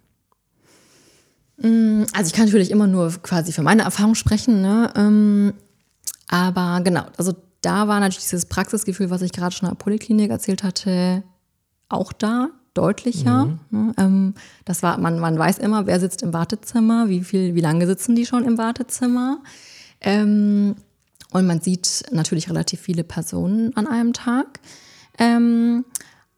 [1.56, 4.92] Mm, also ich kann natürlich immer nur quasi für meine Erfahrung sprechen, ne?
[4.94, 5.52] Ähm,
[6.28, 10.30] aber genau, also da war natürlich dieses Praxisgefühl, was ich gerade schon in der Poliklinik
[10.30, 11.24] erzählt hatte,
[11.88, 13.46] auch da, deutlicher.
[13.46, 13.58] Mhm.
[13.70, 13.94] Ne?
[13.98, 17.84] Ähm, das war, man, man weiß immer, wer sitzt im Wartezimmer, wie viel, wie lange
[17.88, 19.42] sitzen die schon im Wartezimmer.
[20.00, 20.76] Ähm,
[21.32, 24.60] und man sieht natürlich relativ viele Personen an einem Tag.
[25.18, 25.84] Ähm,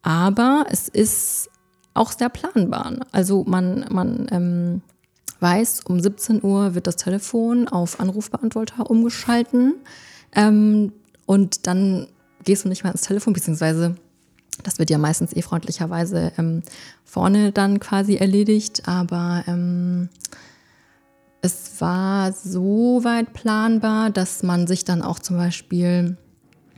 [0.03, 1.51] aber es ist
[1.95, 2.97] auch sehr planbar.
[3.13, 4.83] Also man, man ähm,
[5.41, 9.75] weiß, um 17 Uhr wird das Telefon auf Anrufbeantworter umgeschalten.
[10.35, 10.93] Ähm,
[11.27, 12.09] und dann
[12.45, 13.97] gehst du nicht mehr ins Telefon, beziehungsweise
[14.63, 16.63] das wird ja meistens eh freundlicherweise ähm,
[17.05, 18.89] vorne dann quasi erledigt.
[18.89, 20.09] Aber ähm,
[21.43, 26.17] es war so weit planbar, dass man sich dann auch zum Beispiel,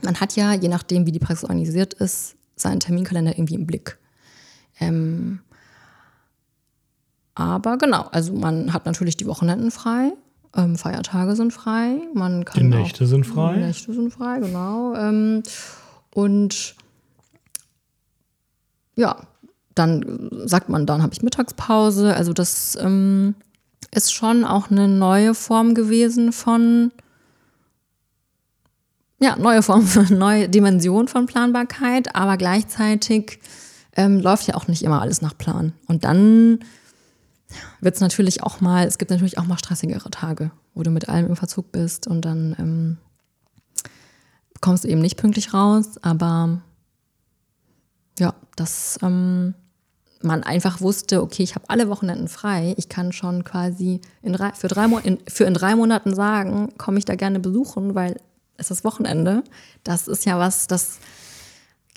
[0.01, 3.97] man hat ja, je nachdem, wie die Praxis organisiert ist, seinen Terminkalender irgendwie im Blick.
[4.79, 5.39] Ähm,
[7.35, 10.13] aber genau, also man hat natürlich die Wochenenden frei,
[10.55, 13.55] ähm, Feiertage sind frei, man kann die Nächte auch, sind frei.
[13.55, 14.95] Die Nächte sind frei, genau.
[14.95, 15.43] Ähm,
[16.13, 16.75] und
[18.95, 19.17] ja,
[19.73, 22.15] dann sagt man, dann habe ich Mittagspause.
[22.15, 23.33] Also das ähm,
[23.95, 26.91] ist schon auch eine neue Form gewesen von,
[29.19, 33.39] ja, neue Form, neue Dimension von Planbarkeit, aber gleichzeitig
[33.95, 35.73] ähm, läuft ja auch nicht immer alles nach Plan.
[35.87, 36.59] Und dann
[37.81, 41.09] wird es natürlich auch mal, es gibt natürlich auch mal stressigere Tage, wo du mit
[41.09, 42.97] allem im Verzug bist und dann ähm,
[44.61, 46.61] kommst du eben nicht pünktlich raus, aber
[48.17, 49.53] ja, das ähm,
[50.23, 54.51] man einfach wusste, okay, ich habe alle Wochenenden frei, ich kann schon quasi in drei,
[54.53, 58.17] für, drei, in, für in drei Monaten sagen, komme ich da gerne besuchen, weil
[58.57, 59.43] es ist Wochenende.
[59.83, 60.99] Das ist ja was, das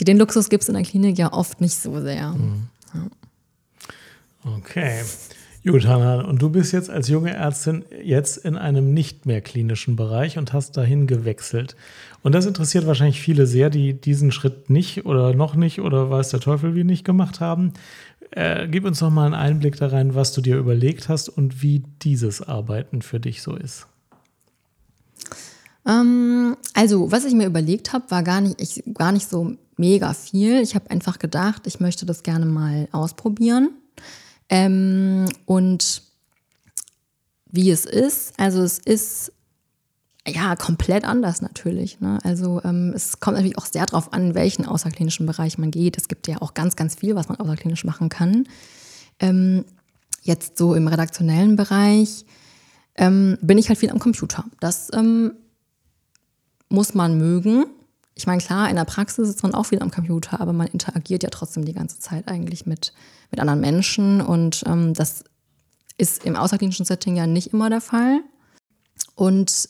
[0.01, 2.31] den Luxus gibt es in der Klinik ja oft nicht so sehr.
[2.31, 2.69] Mhm.
[2.95, 3.07] Ja.
[4.57, 5.03] Okay.
[5.65, 9.97] Gut, Hannah, und du bist jetzt als junge Ärztin jetzt in einem nicht mehr klinischen
[9.97, 11.75] Bereich und hast dahin gewechselt.
[12.23, 16.29] Und das interessiert wahrscheinlich viele sehr, die diesen Schritt nicht oder noch nicht oder weiß
[16.29, 17.73] der Teufel wie nicht gemacht haben.
[18.31, 21.63] Äh, gib uns noch mal einen Einblick da rein, was du dir überlegt hast und
[21.63, 23.87] wie dieses Arbeiten für dich so ist.
[25.87, 30.13] Ähm, also, was ich mir überlegt habe, war gar nicht, ich, gar nicht so mega
[30.15, 30.61] viel.
[30.61, 33.71] Ich habe einfach gedacht, ich möchte das gerne mal ausprobieren
[34.49, 36.03] ähm, und
[37.51, 39.33] wie es ist, also es ist
[40.27, 42.01] ja komplett anders natürlich.
[42.01, 42.19] Ne?
[42.23, 45.97] Also ähm, es kommt natürlich auch sehr darauf an, in welchen außerklinischen Bereich man geht.
[45.97, 48.49] Es gibt ja auch ganz, ganz viel, was man außerklinisch machen kann.
[49.21, 49.65] Ähm,
[50.23, 52.25] jetzt so im redaktionellen Bereich
[52.97, 54.45] ähm, bin ich halt viel am Computer.
[54.61, 55.33] Das ähm,
[56.69, 57.67] muss man mögen.
[58.15, 61.23] Ich meine, klar, in der Praxis ist man auch viel am Computer, aber man interagiert
[61.23, 62.93] ja trotzdem die ganze Zeit eigentlich mit,
[63.31, 65.25] mit anderen Menschen und ähm, das
[65.99, 68.21] ist im außerklinischen Setting ja nicht immer der Fall.
[69.15, 69.69] Und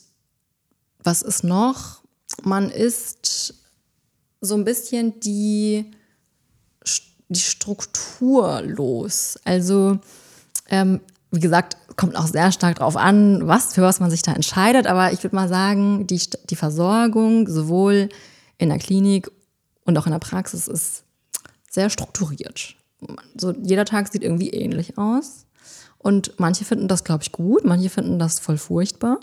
[1.03, 2.01] was ist noch?
[2.43, 3.55] Man ist
[4.41, 5.91] so ein bisschen die,
[7.29, 9.39] die Struktur los.
[9.43, 9.99] Also,
[10.69, 14.33] ähm, wie gesagt, kommt auch sehr stark darauf an, was für was man sich da
[14.33, 14.87] entscheidet.
[14.87, 18.09] Aber ich würde mal sagen, die, die Versorgung sowohl
[18.57, 19.31] in der Klinik
[19.85, 21.03] und auch in der Praxis ist
[21.69, 22.75] sehr strukturiert.
[23.35, 25.45] So, jeder Tag sieht irgendwie ähnlich aus.
[25.97, 29.19] Und manche finden das, glaube ich, gut, manche finden das voll furchtbar.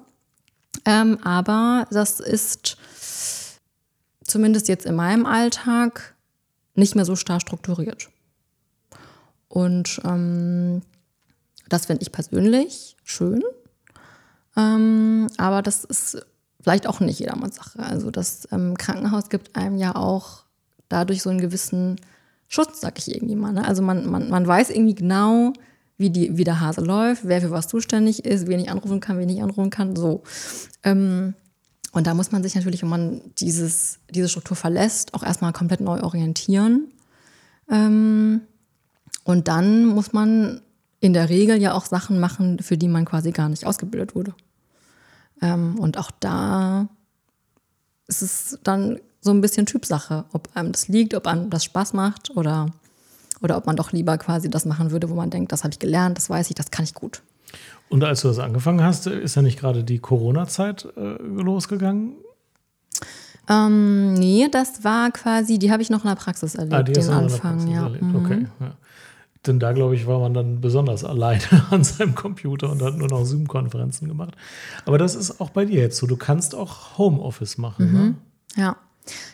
[0.84, 2.76] Ähm, aber das ist
[4.22, 6.14] zumindest jetzt in meinem Alltag
[6.74, 8.08] nicht mehr so starr strukturiert.
[9.48, 10.82] Und ähm,
[11.68, 13.42] das finde ich persönlich schön.
[14.56, 16.26] Ähm, aber das ist
[16.60, 17.80] vielleicht auch nicht jedermanns Sache.
[17.80, 20.44] Also das ähm, Krankenhaus gibt einem ja auch
[20.88, 22.00] dadurch so einen gewissen
[22.48, 23.52] Schutz, sag ich irgendwie mal.
[23.52, 23.66] Ne?
[23.66, 25.52] Also man, man, man weiß irgendwie genau,
[25.96, 29.18] wie, die, wie der Hase läuft, wer für was zuständig ist, wen ich anrufen kann,
[29.18, 30.22] wen ich anrufen kann, so.
[30.82, 31.34] Ähm,
[31.92, 35.80] und da muss man sich natürlich, wenn man dieses, diese Struktur verlässt, auch erstmal komplett
[35.80, 36.88] neu orientieren.
[37.70, 38.40] Ähm,
[39.22, 40.60] und dann muss man
[40.98, 44.34] in der Regel ja auch Sachen machen, für die man quasi gar nicht ausgebildet wurde.
[45.40, 46.88] Ähm, und auch da
[48.08, 51.92] ist es dann so ein bisschen Typsache, ob einem das liegt, ob einem das Spaß
[51.92, 52.66] macht oder,
[53.42, 55.78] oder ob man doch lieber quasi das machen würde, wo man denkt, das habe ich
[55.78, 57.22] gelernt, das weiß ich, das kann ich gut.
[57.88, 62.14] Und als du das angefangen hast, ist ja nicht gerade die Corona-Zeit äh, losgegangen?
[63.48, 66.92] Ähm, nee, das war quasi, die habe ich noch in der Praxis erlebt, ah, die
[66.92, 67.88] den Anfang, Praxis ja.
[67.88, 68.16] Mhm.
[68.16, 68.72] Okay, ja.
[69.46, 73.08] Denn da, glaube ich, war man dann besonders alleine an seinem Computer und hat nur
[73.08, 74.34] noch Zoom-Konferenzen gemacht.
[74.86, 76.06] Aber das ist auch bei dir jetzt so.
[76.06, 77.92] Du kannst auch Homeoffice machen, mhm.
[77.92, 78.14] ne?
[78.56, 78.76] Ja.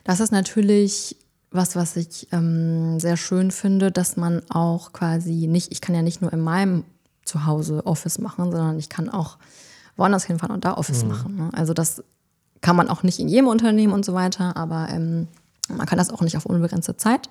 [0.02, 1.16] Das ist natürlich
[1.50, 6.02] was, was ich ähm, sehr schön finde, dass man auch quasi nicht, ich kann ja
[6.02, 6.84] nicht nur in meinem
[7.24, 9.38] Zuhause Office machen, sondern ich kann auch
[9.96, 11.08] woanders hinfahren und da Office mhm.
[11.08, 11.36] machen.
[11.36, 11.50] Ne?
[11.52, 12.02] Also das
[12.60, 15.28] kann man auch nicht in jedem Unternehmen und so weiter, aber ähm,
[15.68, 17.28] man kann das auch nicht auf unbegrenzte Zeit.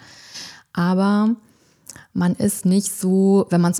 [0.73, 1.29] Aber
[2.13, 3.73] man ist nicht so, wenn man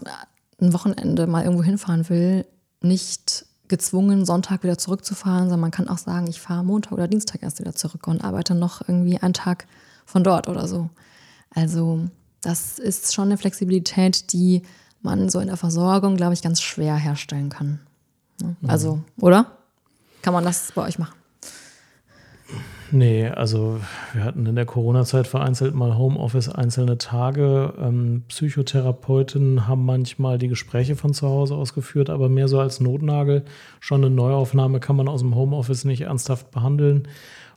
[0.62, 2.46] ein Wochenende mal irgendwo hinfahren will,
[2.82, 7.44] nicht gezwungen, Sonntag wieder zurückzufahren, sondern man kann auch sagen, ich fahre Montag oder Dienstag
[7.44, 9.68] erst wieder zurück und arbeite noch irgendwie einen Tag
[10.10, 10.90] von dort oder so.
[11.52, 12.08] Also
[12.42, 14.64] das ist schon eine Flexibilität, die
[15.02, 17.80] man so in der Versorgung, glaube ich, ganz schwer herstellen kann.
[18.42, 18.56] Mhm.
[18.68, 19.52] Also, oder?
[20.22, 21.14] Kann man das bei euch machen?
[22.92, 23.80] Nee, also
[24.14, 27.74] wir hatten in der Corona-Zeit vereinzelt mal Homeoffice einzelne Tage.
[27.80, 33.46] Ähm, Psychotherapeuten haben manchmal die Gespräche von zu Hause ausgeführt, aber mehr so als Notnagel.
[33.80, 37.08] Schon eine Neuaufnahme kann man aus dem Homeoffice nicht ernsthaft behandeln.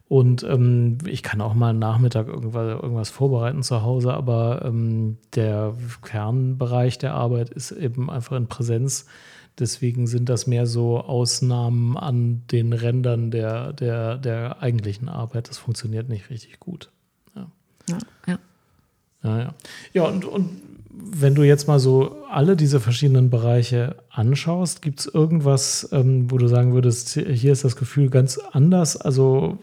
[0.09, 5.17] Und ähm, ich kann auch mal am Nachmittag irgendwas, irgendwas vorbereiten zu Hause, aber ähm,
[5.35, 9.07] der Kernbereich der Arbeit ist eben einfach in Präsenz
[9.59, 15.49] Deswegen sind das mehr so Ausnahmen an den Rändern der, der, der eigentlichen Arbeit.
[15.49, 16.91] Das funktioniert nicht richtig gut.
[17.35, 17.51] Ja,
[17.89, 17.99] ja.
[18.27, 18.39] Ja,
[19.23, 19.39] ja.
[19.39, 19.55] ja.
[19.93, 20.63] ja und, und
[20.95, 26.37] wenn du jetzt mal so alle diese verschiedenen Bereiche anschaust, gibt es irgendwas, ähm, wo
[26.37, 28.99] du sagen würdest, hier ist das Gefühl ganz anders?
[28.99, 29.59] Also,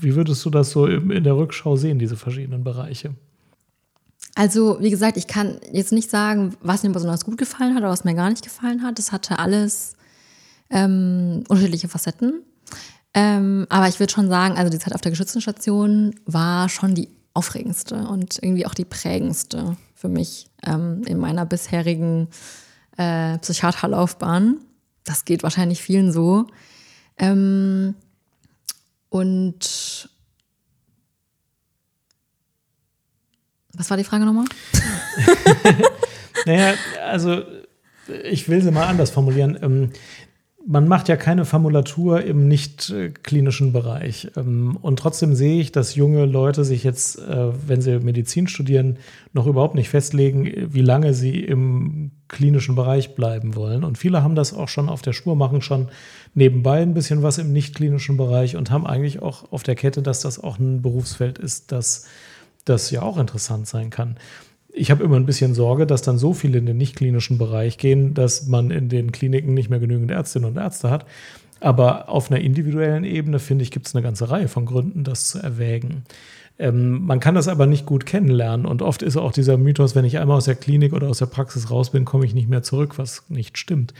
[0.00, 3.14] wie würdest du das so in der Rückschau sehen, diese verschiedenen Bereiche?
[4.34, 7.90] Also, wie gesagt, ich kann jetzt nicht sagen, was mir besonders gut gefallen hat oder
[7.90, 8.98] was mir gar nicht gefallen hat.
[8.98, 9.94] Das hatte alles
[10.70, 12.42] ähm, unterschiedliche Facetten.
[13.14, 16.94] Ähm, aber ich würde schon sagen, also die Zeit auf der geschützten Station war schon
[16.94, 22.28] die aufregendste und irgendwie auch die prägendste für mich ähm, in meiner bisherigen
[22.96, 24.58] äh, Psychiaterlaufbahn.
[25.02, 26.46] Das geht wahrscheinlich vielen so.
[27.18, 27.96] Ähm,
[29.08, 30.08] und
[33.74, 34.46] Was war die Frage nochmal?
[36.46, 36.74] naja,
[37.06, 37.42] also
[38.24, 39.92] ich will sie mal anders formulieren.
[40.70, 44.30] Man macht ja keine Formulatur im nicht klinischen Bereich.
[44.36, 48.98] Ähm, und trotzdem sehe ich, dass junge Leute sich jetzt, äh, wenn sie Medizin studieren,
[49.32, 53.82] noch überhaupt nicht festlegen, wie lange sie im klinischen Bereich bleiben wollen.
[53.82, 55.88] Und viele haben das auch schon auf der Spur, machen schon
[56.34, 60.02] nebenbei ein bisschen was im nicht klinischen Bereich und haben eigentlich auch auf der Kette,
[60.02, 62.04] dass das auch ein Berufsfeld ist, das
[62.68, 64.16] das ja auch interessant sein kann.
[64.78, 67.78] Ich habe immer ein bisschen Sorge, dass dann so viele in den nicht klinischen Bereich
[67.78, 71.04] gehen, dass man in den Kliniken nicht mehr genügend Ärztinnen und Ärzte hat.
[71.60, 75.28] Aber auf einer individuellen Ebene, finde ich, gibt es eine ganze Reihe von Gründen, das
[75.28, 76.04] zu erwägen.
[76.60, 80.04] Ähm, man kann das aber nicht gut kennenlernen und oft ist auch dieser Mythos, wenn
[80.04, 82.62] ich einmal aus der Klinik oder aus der Praxis raus bin, komme ich nicht mehr
[82.62, 83.94] zurück, was nicht stimmt.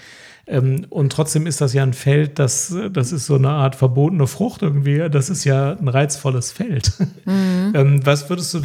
[0.48, 4.26] Ähm, und trotzdem ist das ja ein Feld, das, das ist so eine Art verbotene
[4.26, 5.08] Frucht irgendwie.
[5.10, 6.92] Das ist ja ein reizvolles Feld.
[7.26, 7.72] Mhm.
[7.74, 8.58] ähm, was würdest du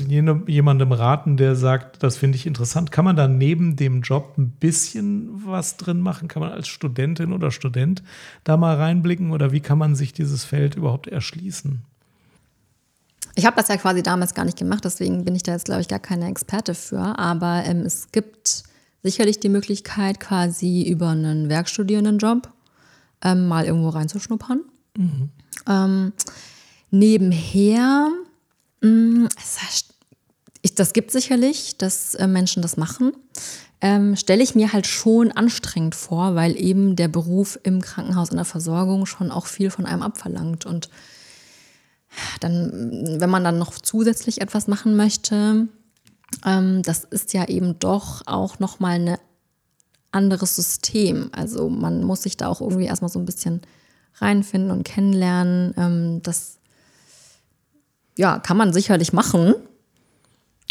[0.48, 2.92] jemandem raten, der sagt, das finde ich interessant?
[2.92, 6.28] Kann man da neben dem Job ein bisschen was drin machen?
[6.28, 8.02] Kann man als Studentin oder Student
[8.44, 11.82] da mal reinblicken oder wie kann man sich dieses Feld überhaupt erschließen?
[13.36, 15.82] ich habe das ja quasi damals gar nicht gemacht, deswegen bin ich da jetzt, glaube
[15.82, 17.18] ich, gar keine Experte für.
[17.18, 18.64] Aber ähm, es gibt
[19.04, 22.50] sicherlich die Möglichkeit, quasi über einen Werkstudierendenjob
[23.22, 24.62] ähm, mal irgendwo reinzuschnuppern.
[25.68, 26.14] Ähm,
[26.90, 28.10] nebenher,
[28.82, 29.30] mh,
[30.62, 33.14] ich, das gibt sicherlich, dass äh, Menschen das machen.
[33.82, 38.38] Ähm, Stelle ich mir halt schon anstrengend vor, weil eben der Beruf im Krankenhaus in
[38.38, 40.66] der Versorgung schon auch viel von einem abverlangt.
[40.66, 40.90] Und
[42.40, 45.68] dann, wenn man dann noch zusätzlich etwas machen möchte,
[46.42, 49.18] das ist ja eben doch auch nochmal ein
[50.12, 51.30] anderes System.
[51.32, 53.62] Also man muss sich da auch irgendwie erstmal so ein bisschen
[54.16, 55.74] reinfinden und kennenlernen.
[55.78, 56.60] Ähm, das
[58.18, 59.56] ja, kann man sicherlich machen.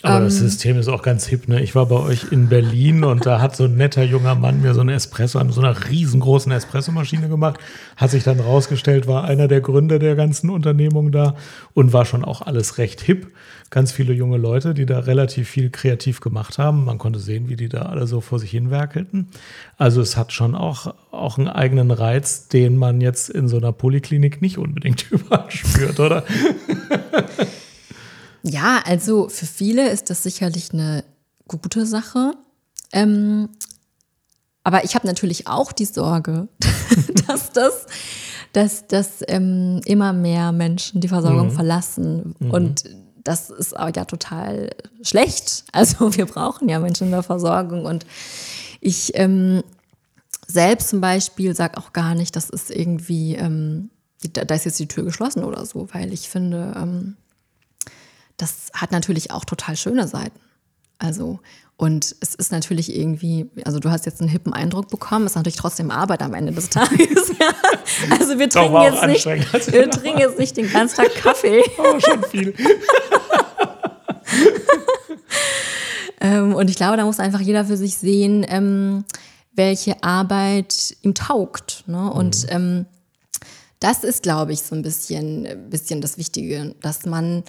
[0.03, 0.49] Aber das Ähm.
[0.49, 1.47] System ist auch ganz hip.
[1.49, 1.63] Ne?
[1.63, 4.75] Ich war bei euch in Berlin und da hat so ein netter junger Mann mir
[4.75, 7.61] so eine Espresso an so einer riesengroßen Espressomaschine gemacht.
[7.97, 11.37] Hat sich dann rausgestellt, war einer der Gründer der ganzen Unternehmung da
[11.75, 13.29] und war schon auch alles recht hip.
[13.71, 16.85] Ganz viele junge Leute, die da relativ viel kreativ gemacht haben.
[16.85, 19.29] Man konnte sehen, wie die da alle so vor sich hinwerkelten.
[19.79, 23.73] Also es hat schon auch, auch einen eigenen Reiz, den man jetzt in so einer
[23.73, 26.25] Poliklinik nicht unbedingt überall spürt, oder?
[28.43, 31.05] Ja, also für viele ist das sicherlich eine
[31.47, 32.33] gute Sache.
[32.93, 33.49] Ähm,
[34.65, 36.49] aber ich habe natürlich auch die Sorge,
[37.27, 37.87] dass das,
[38.53, 42.35] dass, dass ähm, immer mehr Menschen die Versorgung verlassen.
[42.39, 42.85] Und
[43.25, 44.71] das ist aber ja total
[45.03, 45.65] schlecht.
[45.73, 47.85] Also wir brauchen ja Menschen in der Versorgung.
[47.85, 48.07] Und
[48.81, 49.63] ich ähm,
[50.47, 53.91] selbst zum Beispiel sage auch gar nicht, das ist irgendwie, ähm,
[54.33, 57.17] da, da ist jetzt die Tür geschlossen oder so, weil ich finde, ähm,
[58.43, 60.39] das hat natürlich auch total schöne Seiten.
[60.99, 61.39] Also,
[61.77, 65.57] und es ist natürlich irgendwie, also du hast jetzt einen hippen Eindruck bekommen, ist natürlich
[65.57, 67.33] trotzdem Arbeit am Ende des Tages.
[67.41, 67.51] ja.
[68.11, 69.27] Also wir trinken, jetzt nicht,
[69.73, 71.63] wir trinken jetzt nicht den ganzen Tag Kaffee.
[71.79, 72.55] Oh, schon viel.
[76.21, 79.05] Ähm, und ich glaube, da muss einfach jeder für sich sehen, ähm,
[79.55, 81.85] welche Arbeit ihm taugt.
[81.87, 82.13] Ne?
[82.13, 82.87] Und ähm,
[83.81, 87.43] das ist, glaube ich, so ein bisschen, bisschen das Wichtige, dass man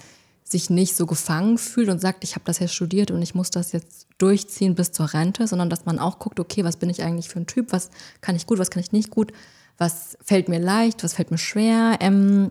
[0.44, 3.50] sich nicht so gefangen fühlt und sagt, ich habe das jetzt studiert und ich muss
[3.50, 7.02] das jetzt durchziehen bis zur Rente, sondern dass man auch guckt, okay, was bin ich
[7.02, 9.32] eigentlich für ein Typ, was kann ich gut, was kann ich nicht gut,
[9.78, 12.50] was fällt mir leicht, was fällt mir schwer ähm,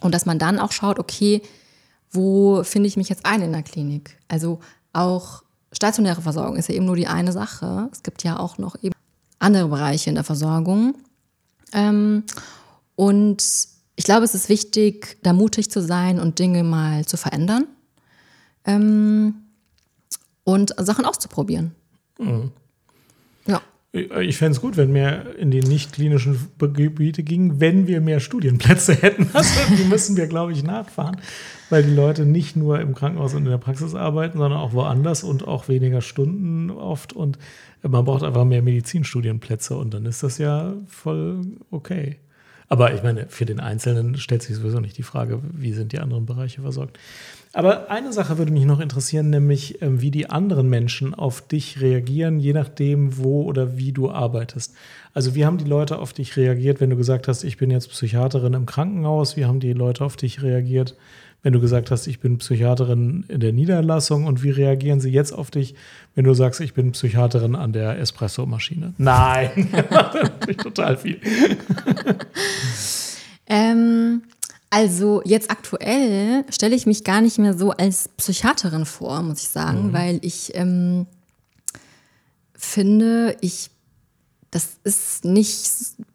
[0.00, 1.40] und dass man dann auch schaut, okay,
[2.10, 4.18] wo finde ich mich jetzt ein in der Klinik?
[4.28, 4.60] Also
[4.92, 7.88] auch stationäre Versorgung ist ja eben nur die eine Sache.
[7.92, 8.94] Es gibt ja auch noch eben
[9.38, 10.94] andere Bereiche in der Versorgung.
[11.72, 12.24] Ähm,
[12.96, 13.42] und
[14.00, 17.66] ich glaube, es ist wichtig, da mutig zu sein und Dinge mal zu verändern
[18.64, 19.34] ähm,
[20.42, 21.72] und Sachen auszuprobieren.
[23.46, 23.60] Ja.
[23.92, 28.20] Ich fände es gut, wenn mehr in die nicht klinischen Gebiete ging, wenn wir mehr
[28.20, 29.28] Studienplätze hätten.
[29.34, 31.18] Also die müssen wir, glaube ich, nachfahren,
[31.68, 35.24] weil die Leute nicht nur im Krankenhaus und in der Praxis arbeiten, sondern auch woanders
[35.24, 37.12] und auch weniger Stunden oft.
[37.12, 37.36] Und
[37.82, 42.16] man braucht einfach mehr Medizinstudienplätze und dann ist das ja voll okay.
[42.72, 45.98] Aber ich meine, für den Einzelnen stellt sich sowieso nicht die Frage, wie sind die
[45.98, 47.00] anderen Bereiche versorgt.
[47.52, 51.80] Aber eine Sache würde mich noch interessieren, nämlich ähm, wie die anderen Menschen auf dich
[51.80, 54.72] reagieren, je nachdem, wo oder wie du arbeitest.
[55.14, 57.90] Also wie haben die Leute auf dich reagiert, wenn du gesagt hast, ich bin jetzt
[57.90, 59.36] Psychiaterin im Krankenhaus?
[59.36, 60.96] Wie haben die Leute auf dich reagiert,
[61.42, 64.26] wenn du gesagt hast, ich bin Psychiaterin in der Niederlassung?
[64.26, 65.74] Und wie reagieren sie jetzt auf dich,
[66.14, 68.94] wenn du sagst, ich bin Psychiaterin an der Espresso-Maschine?
[68.98, 71.20] Nein, natürlich total viel.
[73.52, 74.22] Ähm,
[74.70, 79.48] also jetzt aktuell stelle ich mich gar nicht mehr so als Psychiaterin vor, muss ich
[79.48, 81.06] sagen, weil ich ähm,
[82.54, 83.70] finde, ich
[84.52, 85.70] das ist nicht,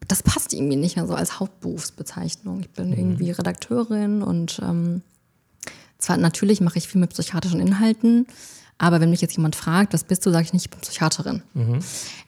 [0.07, 2.61] das passt irgendwie nicht mehr so als Hauptberufsbezeichnung.
[2.61, 5.01] Ich bin irgendwie Redakteurin und ähm,
[6.05, 8.27] zwar natürlich mache ich viel mit psychiatrischen Inhalten,
[8.77, 11.41] aber wenn mich jetzt jemand fragt, was bist du, sage ich nicht, ich bin Psychiaterin.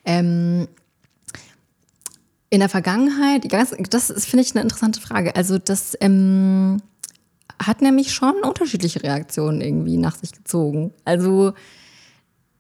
[0.06, 0.68] Ähm,
[2.50, 5.36] in der Vergangenheit, das, das ist, finde ich, eine interessante Frage.
[5.36, 6.78] Also das ähm,
[7.62, 10.94] hat nämlich schon unterschiedliche Reaktionen irgendwie nach sich gezogen.
[11.04, 11.54] Also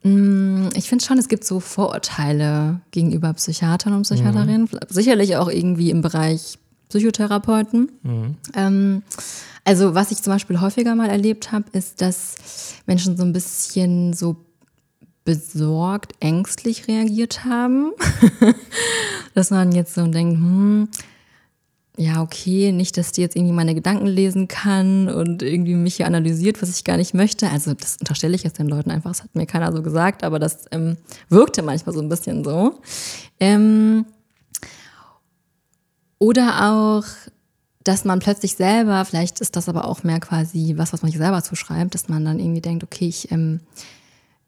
[0.04, 4.70] mh, ich finde schon, es gibt so Vorurteile gegenüber Psychiatern und Psychiaterinnen.
[4.90, 6.60] Sicherlich auch irgendwie im Bereich
[6.90, 7.92] Psychotherapeuten.
[8.56, 9.04] Ähm,
[9.64, 12.36] also was ich zum Beispiel häufiger mal erlebt habe, ist, dass
[12.86, 14.38] Menschen so ein bisschen so
[15.26, 17.92] besorgt, ängstlich reagiert haben.
[19.34, 20.88] dass man jetzt so denkt, hm,
[21.98, 26.06] ja, okay, nicht, dass die jetzt irgendwie meine Gedanken lesen kann und irgendwie mich hier
[26.06, 27.50] analysiert, was ich gar nicht möchte.
[27.50, 30.40] Also das unterstelle ich jetzt den Leuten einfach, das hat mir keiner so gesagt, aber
[30.40, 32.80] das ähm, wirkte manchmal so ein bisschen so.
[33.40, 34.06] Ähm,
[36.20, 37.06] oder auch
[37.88, 41.20] dass man plötzlich selber, vielleicht ist das aber auch mehr quasi was, was man sich
[41.20, 43.62] selber zuschreibt, dass man dann irgendwie denkt, okay, ich, ähm,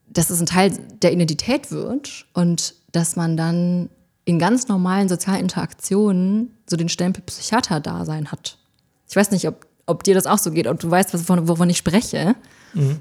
[0.10, 3.90] dass es ein Teil der Identität wird und dass man dann
[4.26, 8.58] in ganz normalen sozialen Interaktionen so den Stempel Psychiater-Dasein hat.
[9.08, 11.70] Ich weiß nicht, ob, ob dir das auch so geht, ob du weißt, wovon, wovon
[11.70, 12.36] ich spreche.
[12.74, 13.00] Mhm.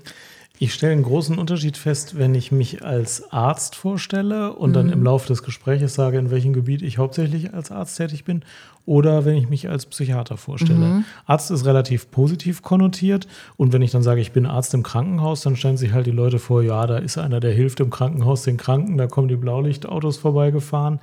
[0.61, 4.74] Ich stelle einen großen Unterschied fest, wenn ich mich als Arzt vorstelle und mhm.
[4.74, 8.42] dann im Laufe des Gesprächs sage, in welchem Gebiet ich hauptsächlich als Arzt tätig bin,
[8.84, 10.78] oder wenn ich mich als Psychiater vorstelle.
[10.78, 11.04] Mhm.
[11.26, 15.42] Arzt ist relativ positiv konnotiert und wenn ich dann sage, ich bin Arzt im Krankenhaus,
[15.42, 18.42] dann stellen sich halt die Leute vor, ja, da ist einer, der hilft im Krankenhaus
[18.42, 20.98] den Kranken, da kommen die Blaulichtautos vorbeigefahren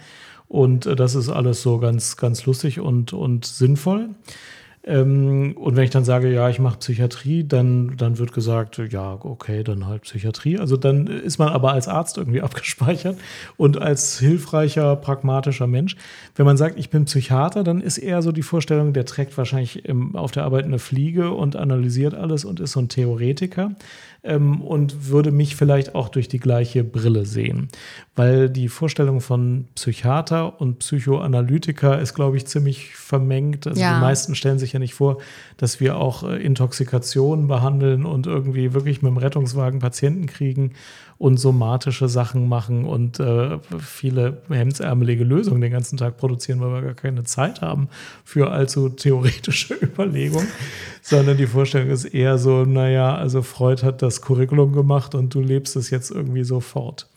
[0.48, 4.10] und äh, das ist alles so ganz, ganz lustig und, und sinnvoll.
[4.88, 9.18] Ähm, und wenn ich dann sage, ja, ich mache Psychiatrie, dann, dann wird gesagt, ja,
[9.20, 10.60] okay, dann halt Psychiatrie.
[10.60, 13.18] Also dann ist man aber als Arzt irgendwie abgespeichert
[13.58, 15.96] und als hilfreicher, pragmatischer Mensch.
[16.36, 19.86] Wenn man sagt, ich bin Psychiater, dann ist eher so die Vorstellung, der trägt wahrscheinlich
[19.86, 23.72] im, auf der Arbeit eine Fliege und analysiert alles und ist so ein Theoretiker
[24.26, 27.70] ähm, und würde mich vielleicht auch durch die gleiche Brille sehen.
[28.16, 33.68] Weil die Vorstellung von Psychiater und Psychoanalytiker ist, glaube ich, ziemlich vermengt.
[33.68, 33.96] Also ja.
[33.96, 35.20] die meisten stellen sich ja nicht vor,
[35.58, 40.72] dass wir auch äh, Intoxikationen behandeln und irgendwie wirklich mit dem Rettungswagen Patienten kriegen
[41.18, 46.82] und somatische Sachen machen und äh, viele hemdsärmelige Lösungen den ganzen Tag produzieren, weil wir
[46.82, 47.88] gar keine Zeit haben
[48.26, 50.48] für allzu theoretische Überlegungen,
[51.02, 55.40] sondern die Vorstellung ist eher so, naja, also Freud hat das Curriculum gemacht und du
[55.40, 57.08] lebst es jetzt irgendwie sofort.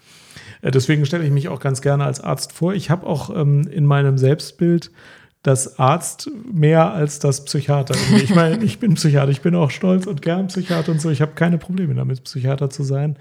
[0.63, 2.75] Äh, deswegen stelle ich mich auch ganz gerne als Arzt vor.
[2.75, 4.93] Ich habe auch ähm, in meinem Selbstbild
[5.43, 7.95] das Arzt mehr als das Psychiater.
[8.17, 11.11] Ich meine, ich bin Psychiater, ich bin auch stolz und gern Psychiater und so.
[11.11, 13.17] Ich habe keine Probleme damit, Psychiater zu sein.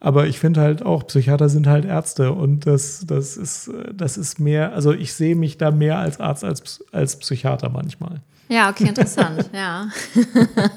[0.00, 4.38] Aber ich finde halt auch, Psychiater sind halt Ärzte und das, das, ist, das ist
[4.38, 8.20] mehr, also ich sehe mich da mehr als Arzt als, als Psychiater manchmal.
[8.48, 9.88] Ja, okay, interessant, ja.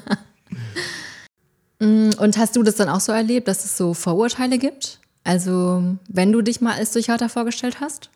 [1.82, 5.00] Mm, und hast du das dann auch so erlebt, dass es so Vorurteile gibt?
[5.24, 8.08] Also, wenn du dich mal als Psychiater vorgestellt hast?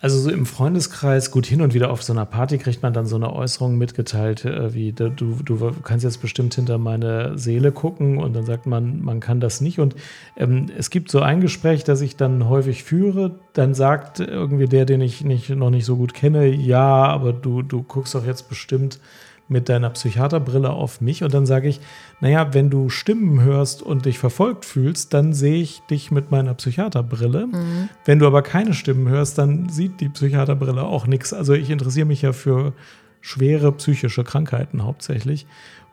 [0.00, 3.06] Also so im Freundeskreis, gut hin und wieder auf so einer Party kriegt man dann
[3.06, 8.18] so eine Äußerung mitgeteilt, äh, wie du, du kannst jetzt bestimmt hinter meine Seele gucken
[8.18, 9.80] und dann sagt man, man kann das nicht.
[9.80, 9.96] Und
[10.36, 14.84] ähm, es gibt so ein Gespräch, das ich dann häufig führe, dann sagt irgendwie der,
[14.84, 18.48] den ich nicht, noch nicht so gut kenne, ja, aber du, du guckst doch jetzt
[18.48, 19.00] bestimmt
[19.48, 21.80] mit deiner Psychiaterbrille auf mich und dann sage ich,
[22.20, 26.54] naja, wenn du Stimmen hörst und dich verfolgt fühlst, dann sehe ich dich mit meiner
[26.54, 27.46] Psychiaterbrille.
[27.46, 27.88] Mhm.
[28.04, 31.32] Wenn du aber keine Stimmen hörst, dann sieht die Psychiaterbrille auch nichts.
[31.32, 32.74] Also ich interessiere mich ja für
[33.20, 35.46] schwere psychische Krankheiten hauptsächlich.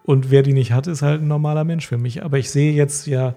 [0.04, 2.24] Und wer die nicht hat, ist halt ein normaler Mensch für mich.
[2.24, 3.36] Aber ich sehe jetzt ja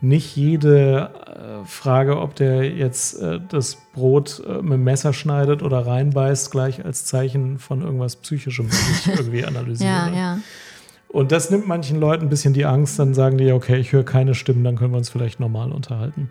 [0.00, 5.62] nicht jede äh, Frage, ob der jetzt äh, das Brot äh, mit dem Messer schneidet
[5.62, 8.68] oder reinbeißt, gleich als Zeichen von irgendwas Psychischem
[9.06, 9.90] irgendwie analysiere.
[9.90, 10.38] ja, ja.
[11.12, 14.04] Und das nimmt manchen Leuten ein bisschen die Angst, dann sagen die, okay, ich höre
[14.04, 16.28] keine Stimmen, dann können wir uns vielleicht normal unterhalten.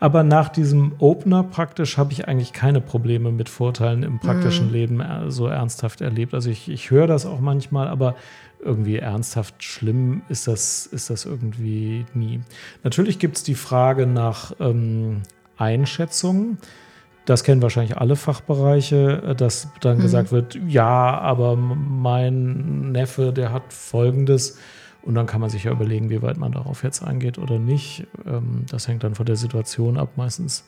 [0.00, 4.72] Aber nach diesem Opener praktisch habe ich eigentlich keine Probleme mit Vorteilen im praktischen mhm.
[4.72, 6.34] Leben so ernsthaft erlebt.
[6.34, 8.16] Also ich, ich höre das auch manchmal, aber
[8.62, 12.40] irgendwie ernsthaft schlimm ist das, ist das irgendwie nie.
[12.84, 15.22] Natürlich gibt es die Frage nach ähm,
[15.56, 16.58] Einschätzungen.
[17.28, 20.02] Das kennen wahrscheinlich alle Fachbereiche, äh, dass dann mhm.
[20.02, 24.56] gesagt wird, ja, aber mein Neffe, der hat Folgendes.
[25.02, 28.06] Und dann kann man sich ja überlegen, wie weit man darauf jetzt eingeht oder nicht.
[28.26, 30.12] Ähm, das hängt dann von der Situation ab.
[30.16, 30.64] Meistens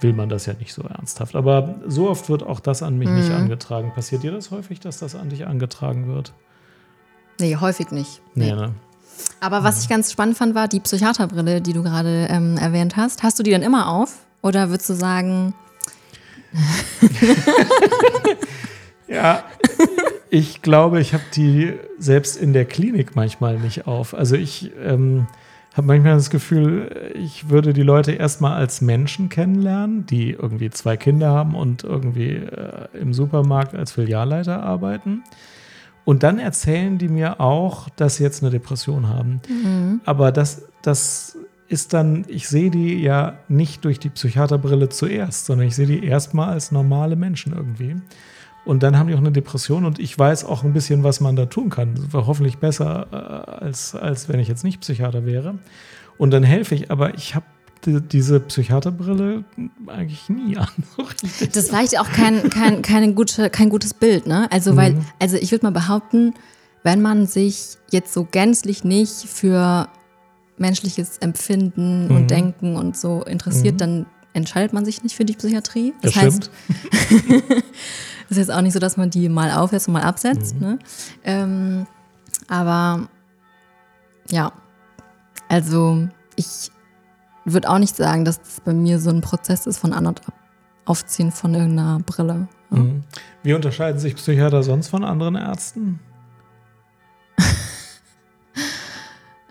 [0.00, 1.34] will man das ja nicht so ernsthaft.
[1.34, 3.16] Aber so oft wird auch das an mich mhm.
[3.16, 3.92] nicht angetragen.
[3.94, 6.34] Passiert dir das häufig, dass das an dich angetragen wird?
[7.40, 8.20] Nee, häufig nicht.
[8.34, 8.50] Nee.
[8.50, 8.74] nee ne?
[9.40, 13.22] Aber was ich ganz spannend fand, war die Psychiaterbrille, die du gerade ähm, erwähnt hast.
[13.22, 14.26] Hast du die dann immer auf?
[14.42, 15.54] Oder würdest du sagen.
[19.08, 19.44] ja,
[20.30, 24.14] ich glaube, ich habe die selbst in der Klinik manchmal nicht auf.
[24.14, 25.26] Also ich ähm,
[25.74, 30.96] habe manchmal das Gefühl, ich würde die Leute erstmal als Menschen kennenlernen, die irgendwie zwei
[30.96, 35.22] Kinder haben und irgendwie äh, im Supermarkt als Filialleiter arbeiten.
[36.06, 39.40] Und dann erzählen die mir auch, dass sie jetzt eine Depression haben.
[39.48, 40.00] Mhm.
[40.04, 41.36] Aber das, das
[41.68, 46.04] ist dann, ich sehe die ja nicht durch die Psychiaterbrille zuerst, sondern ich sehe die
[46.04, 47.96] erstmal als normale Menschen irgendwie.
[48.64, 51.36] Und dann haben die auch eine Depression und ich weiß auch ein bisschen, was man
[51.36, 51.94] da tun kann.
[51.94, 55.58] Das war hoffentlich besser, äh, als, als wenn ich jetzt nicht Psychiater wäre.
[56.18, 57.46] Und dann helfe ich, aber ich habe
[57.84, 59.44] die, diese Psychiaterbrille
[59.86, 60.68] eigentlich nie an.
[60.96, 64.50] das ist vielleicht auch kein, kein, keine gute, kein gutes Bild, ne?
[64.50, 64.76] Also, mhm.
[64.76, 66.34] weil, also ich würde mal behaupten,
[66.82, 69.88] wenn man sich jetzt so gänzlich nicht für
[70.58, 72.16] menschliches Empfinden mhm.
[72.16, 73.78] und Denken und so interessiert, mhm.
[73.78, 75.94] dann entscheidet man sich nicht für die Psychiatrie.
[76.02, 76.50] Das, das heißt,
[78.28, 80.60] ist jetzt auch nicht so, dass man die mal aufsetzt und mal absetzt.
[80.60, 80.78] Ne?
[81.24, 81.86] Ähm,
[82.48, 83.08] aber
[84.30, 84.52] ja,
[85.48, 86.70] also ich
[87.44, 90.20] würde auch nicht sagen, dass das bei mir so ein Prozess ist von An- und
[90.84, 92.48] Aufziehen von irgendeiner Brille.
[92.70, 92.78] Ja.
[92.78, 93.04] Mhm.
[93.42, 96.00] Wie unterscheiden sich Psychiater sonst von anderen Ärzten?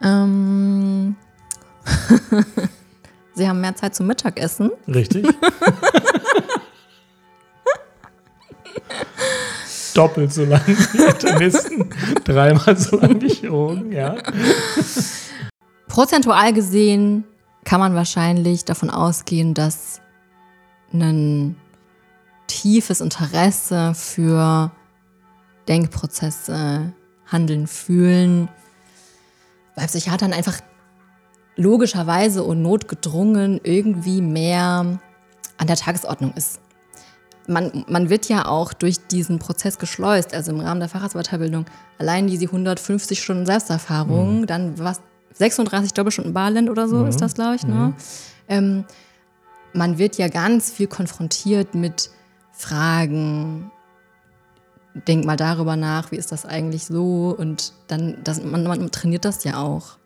[0.02, 1.16] Ähm,
[3.34, 4.72] Sie haben mehr Zeit zum Mittagessen.
[4.88, 5.28] Richtig?
[9.94, 11.90] Doppelt so lang wie Internisten,
[12.26, 14.16] dreimal so lang wie Chirurgen, ja.
[15.88, 17.24] Prozentual gesehen
[17.64, 20.02] kann man wahrscheinlich davon ausgehen, dass
[20.92, 21.56] ein
[22.48, 24.72] tiefes Interesse für
[25.68, 26.94] Denkprozesse,
[27.26, 28.50] Handeln, Fühlen
[29.76, 30.60] bei Psychiatern einfach
[31.56, 35.00] logischerweise und notgedrungen irgendwie mehr
[35.58, 36.60] an der Tagesordnung ist.
[37.48, 41.66] Man, man wird ja auch durch diesen Prozess geschleust, also im Rahmen der Facharztweiterbildung.
[42.00, 45.00] Allein diese 150 Stunden Selbsterfahrung, dann was
[45.34, 47.64] 36 Doppelstunden Barland oder so ist das, glaube ich.
[47.64, 47.94] Ne?
[48.48, 48.86] Ähm,
[49.74, 52.10] man wird ja ganz viel konfrontiert mit
[52.52, 53.72] Fragen.
[55.08, 57.36] Denk mal darüber nach, wie ist das eigentlich so?
[57.38, 59.98] Und dann, das, man, man trainiert das ja auch.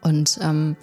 [0.00, 0.76] Und ähm,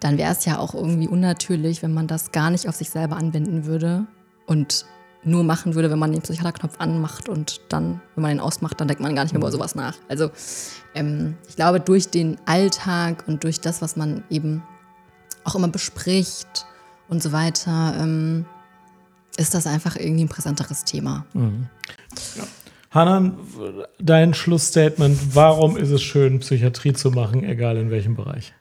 [0.00, 3.16] dann wäre es ja auch irgendwie unnatürlich, wenn man das gar nicht auf sich selber
[3.16, 4.06] anwenden würde
[4.46, 4.86] und
[5.24, 8.86] nur machen würde, wenn man den Psychiaterknopf anmacht und dann, wenn man den ausmacht, dann
[8.86, 9.96] denkt man gar nicht mehr über sowas nach.
[10.08, 10.30] Also
[10.94, 14.62] ähm, ich glaube, durch den Alltag und durch das, was man eben
[15.42, 16.66] auch immer bespricht
[17.08, 18.46] und so weiter, ähm,
[19.36, 21.26] ist das einfach irgendwie ein präsenteres Thema.
[22.96, 23.36] Hanan,
[23.98, 28.54] dein Schlussstatement, warum ist es schön, Psychiatrie zu machen, egal in welchem Bereich?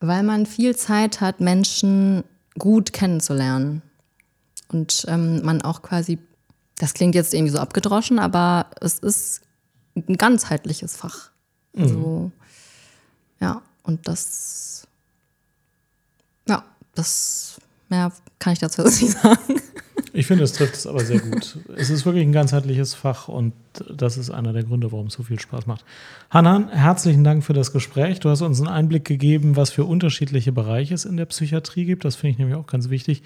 [0.00, 2.24] Weil man viel Zeit hat, Menschen
[2.58, 3.82] gut kennenzulernen.
[4.66, 6.18] Und ähm, man auch quasi,
[6.76, 9.42] das klingt jetzt irgendwie so abgedroschen, aber es ist
[9.94, 11.30] ein ganzheitliches Fach.
[11.76, 12.32] Also,
[13.38, 14.88] ja, und das,
[16.48, 16.64] ja,
[16.96, 18.10] das, mehr
[18.40, 19.60] kann ich dazu nicht sagen.
[20.12, 21.58] Ich finde, es trifft es aber sehr gut.
[21.76, 23.52] es ist wirklich ein ganzheitliches Fach und
[23.88, 25.84] das ist einer der Gründe, warum es so viel Spaß macht.
[26.30, 28.20] Hanan, herzlichen Dank für das Gespräch.
[28.20, 32.04] Du hast uns einen Einblick gegeben, was für unterschiedliche Bereiche es in der Psychiatrie gibt.
[32.04, 33.22] Das finde ich nämlich auch ganz wichtig,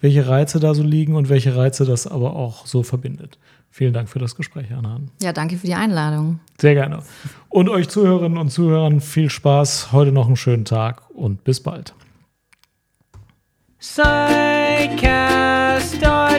[0.00, 3.38] welche Reize da so liegen und welche Reize das aber auch so verbindet.
[3.72, 5.10] Vielen Dank für das Gespräch, Hanan.
[5.22, 6.40] Ja, danke für die Einladung.
[6.60, 7.02] Sehr gerne.
[7.48, 11.94] Und euch Zuhörerinnen und Zuhörern viel Spaß, heute noch einen schönen Tag und bis bald.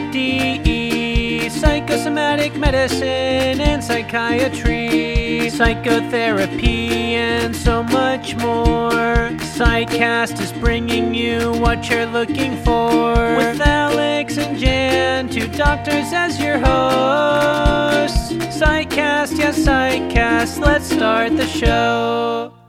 [0.02, 9.30] Psychcast.de Psychosomatic medicine and psychiatry, psychotherapy, and so much more.
[9.56, 13.14] Psychcast is bringing you what you're looking for.
[13.36, 18.32] With Alex and Jan, two doctors as your hosts.
[18.58, 22.61] Psychcast, yes, Psychcast, let's start the show.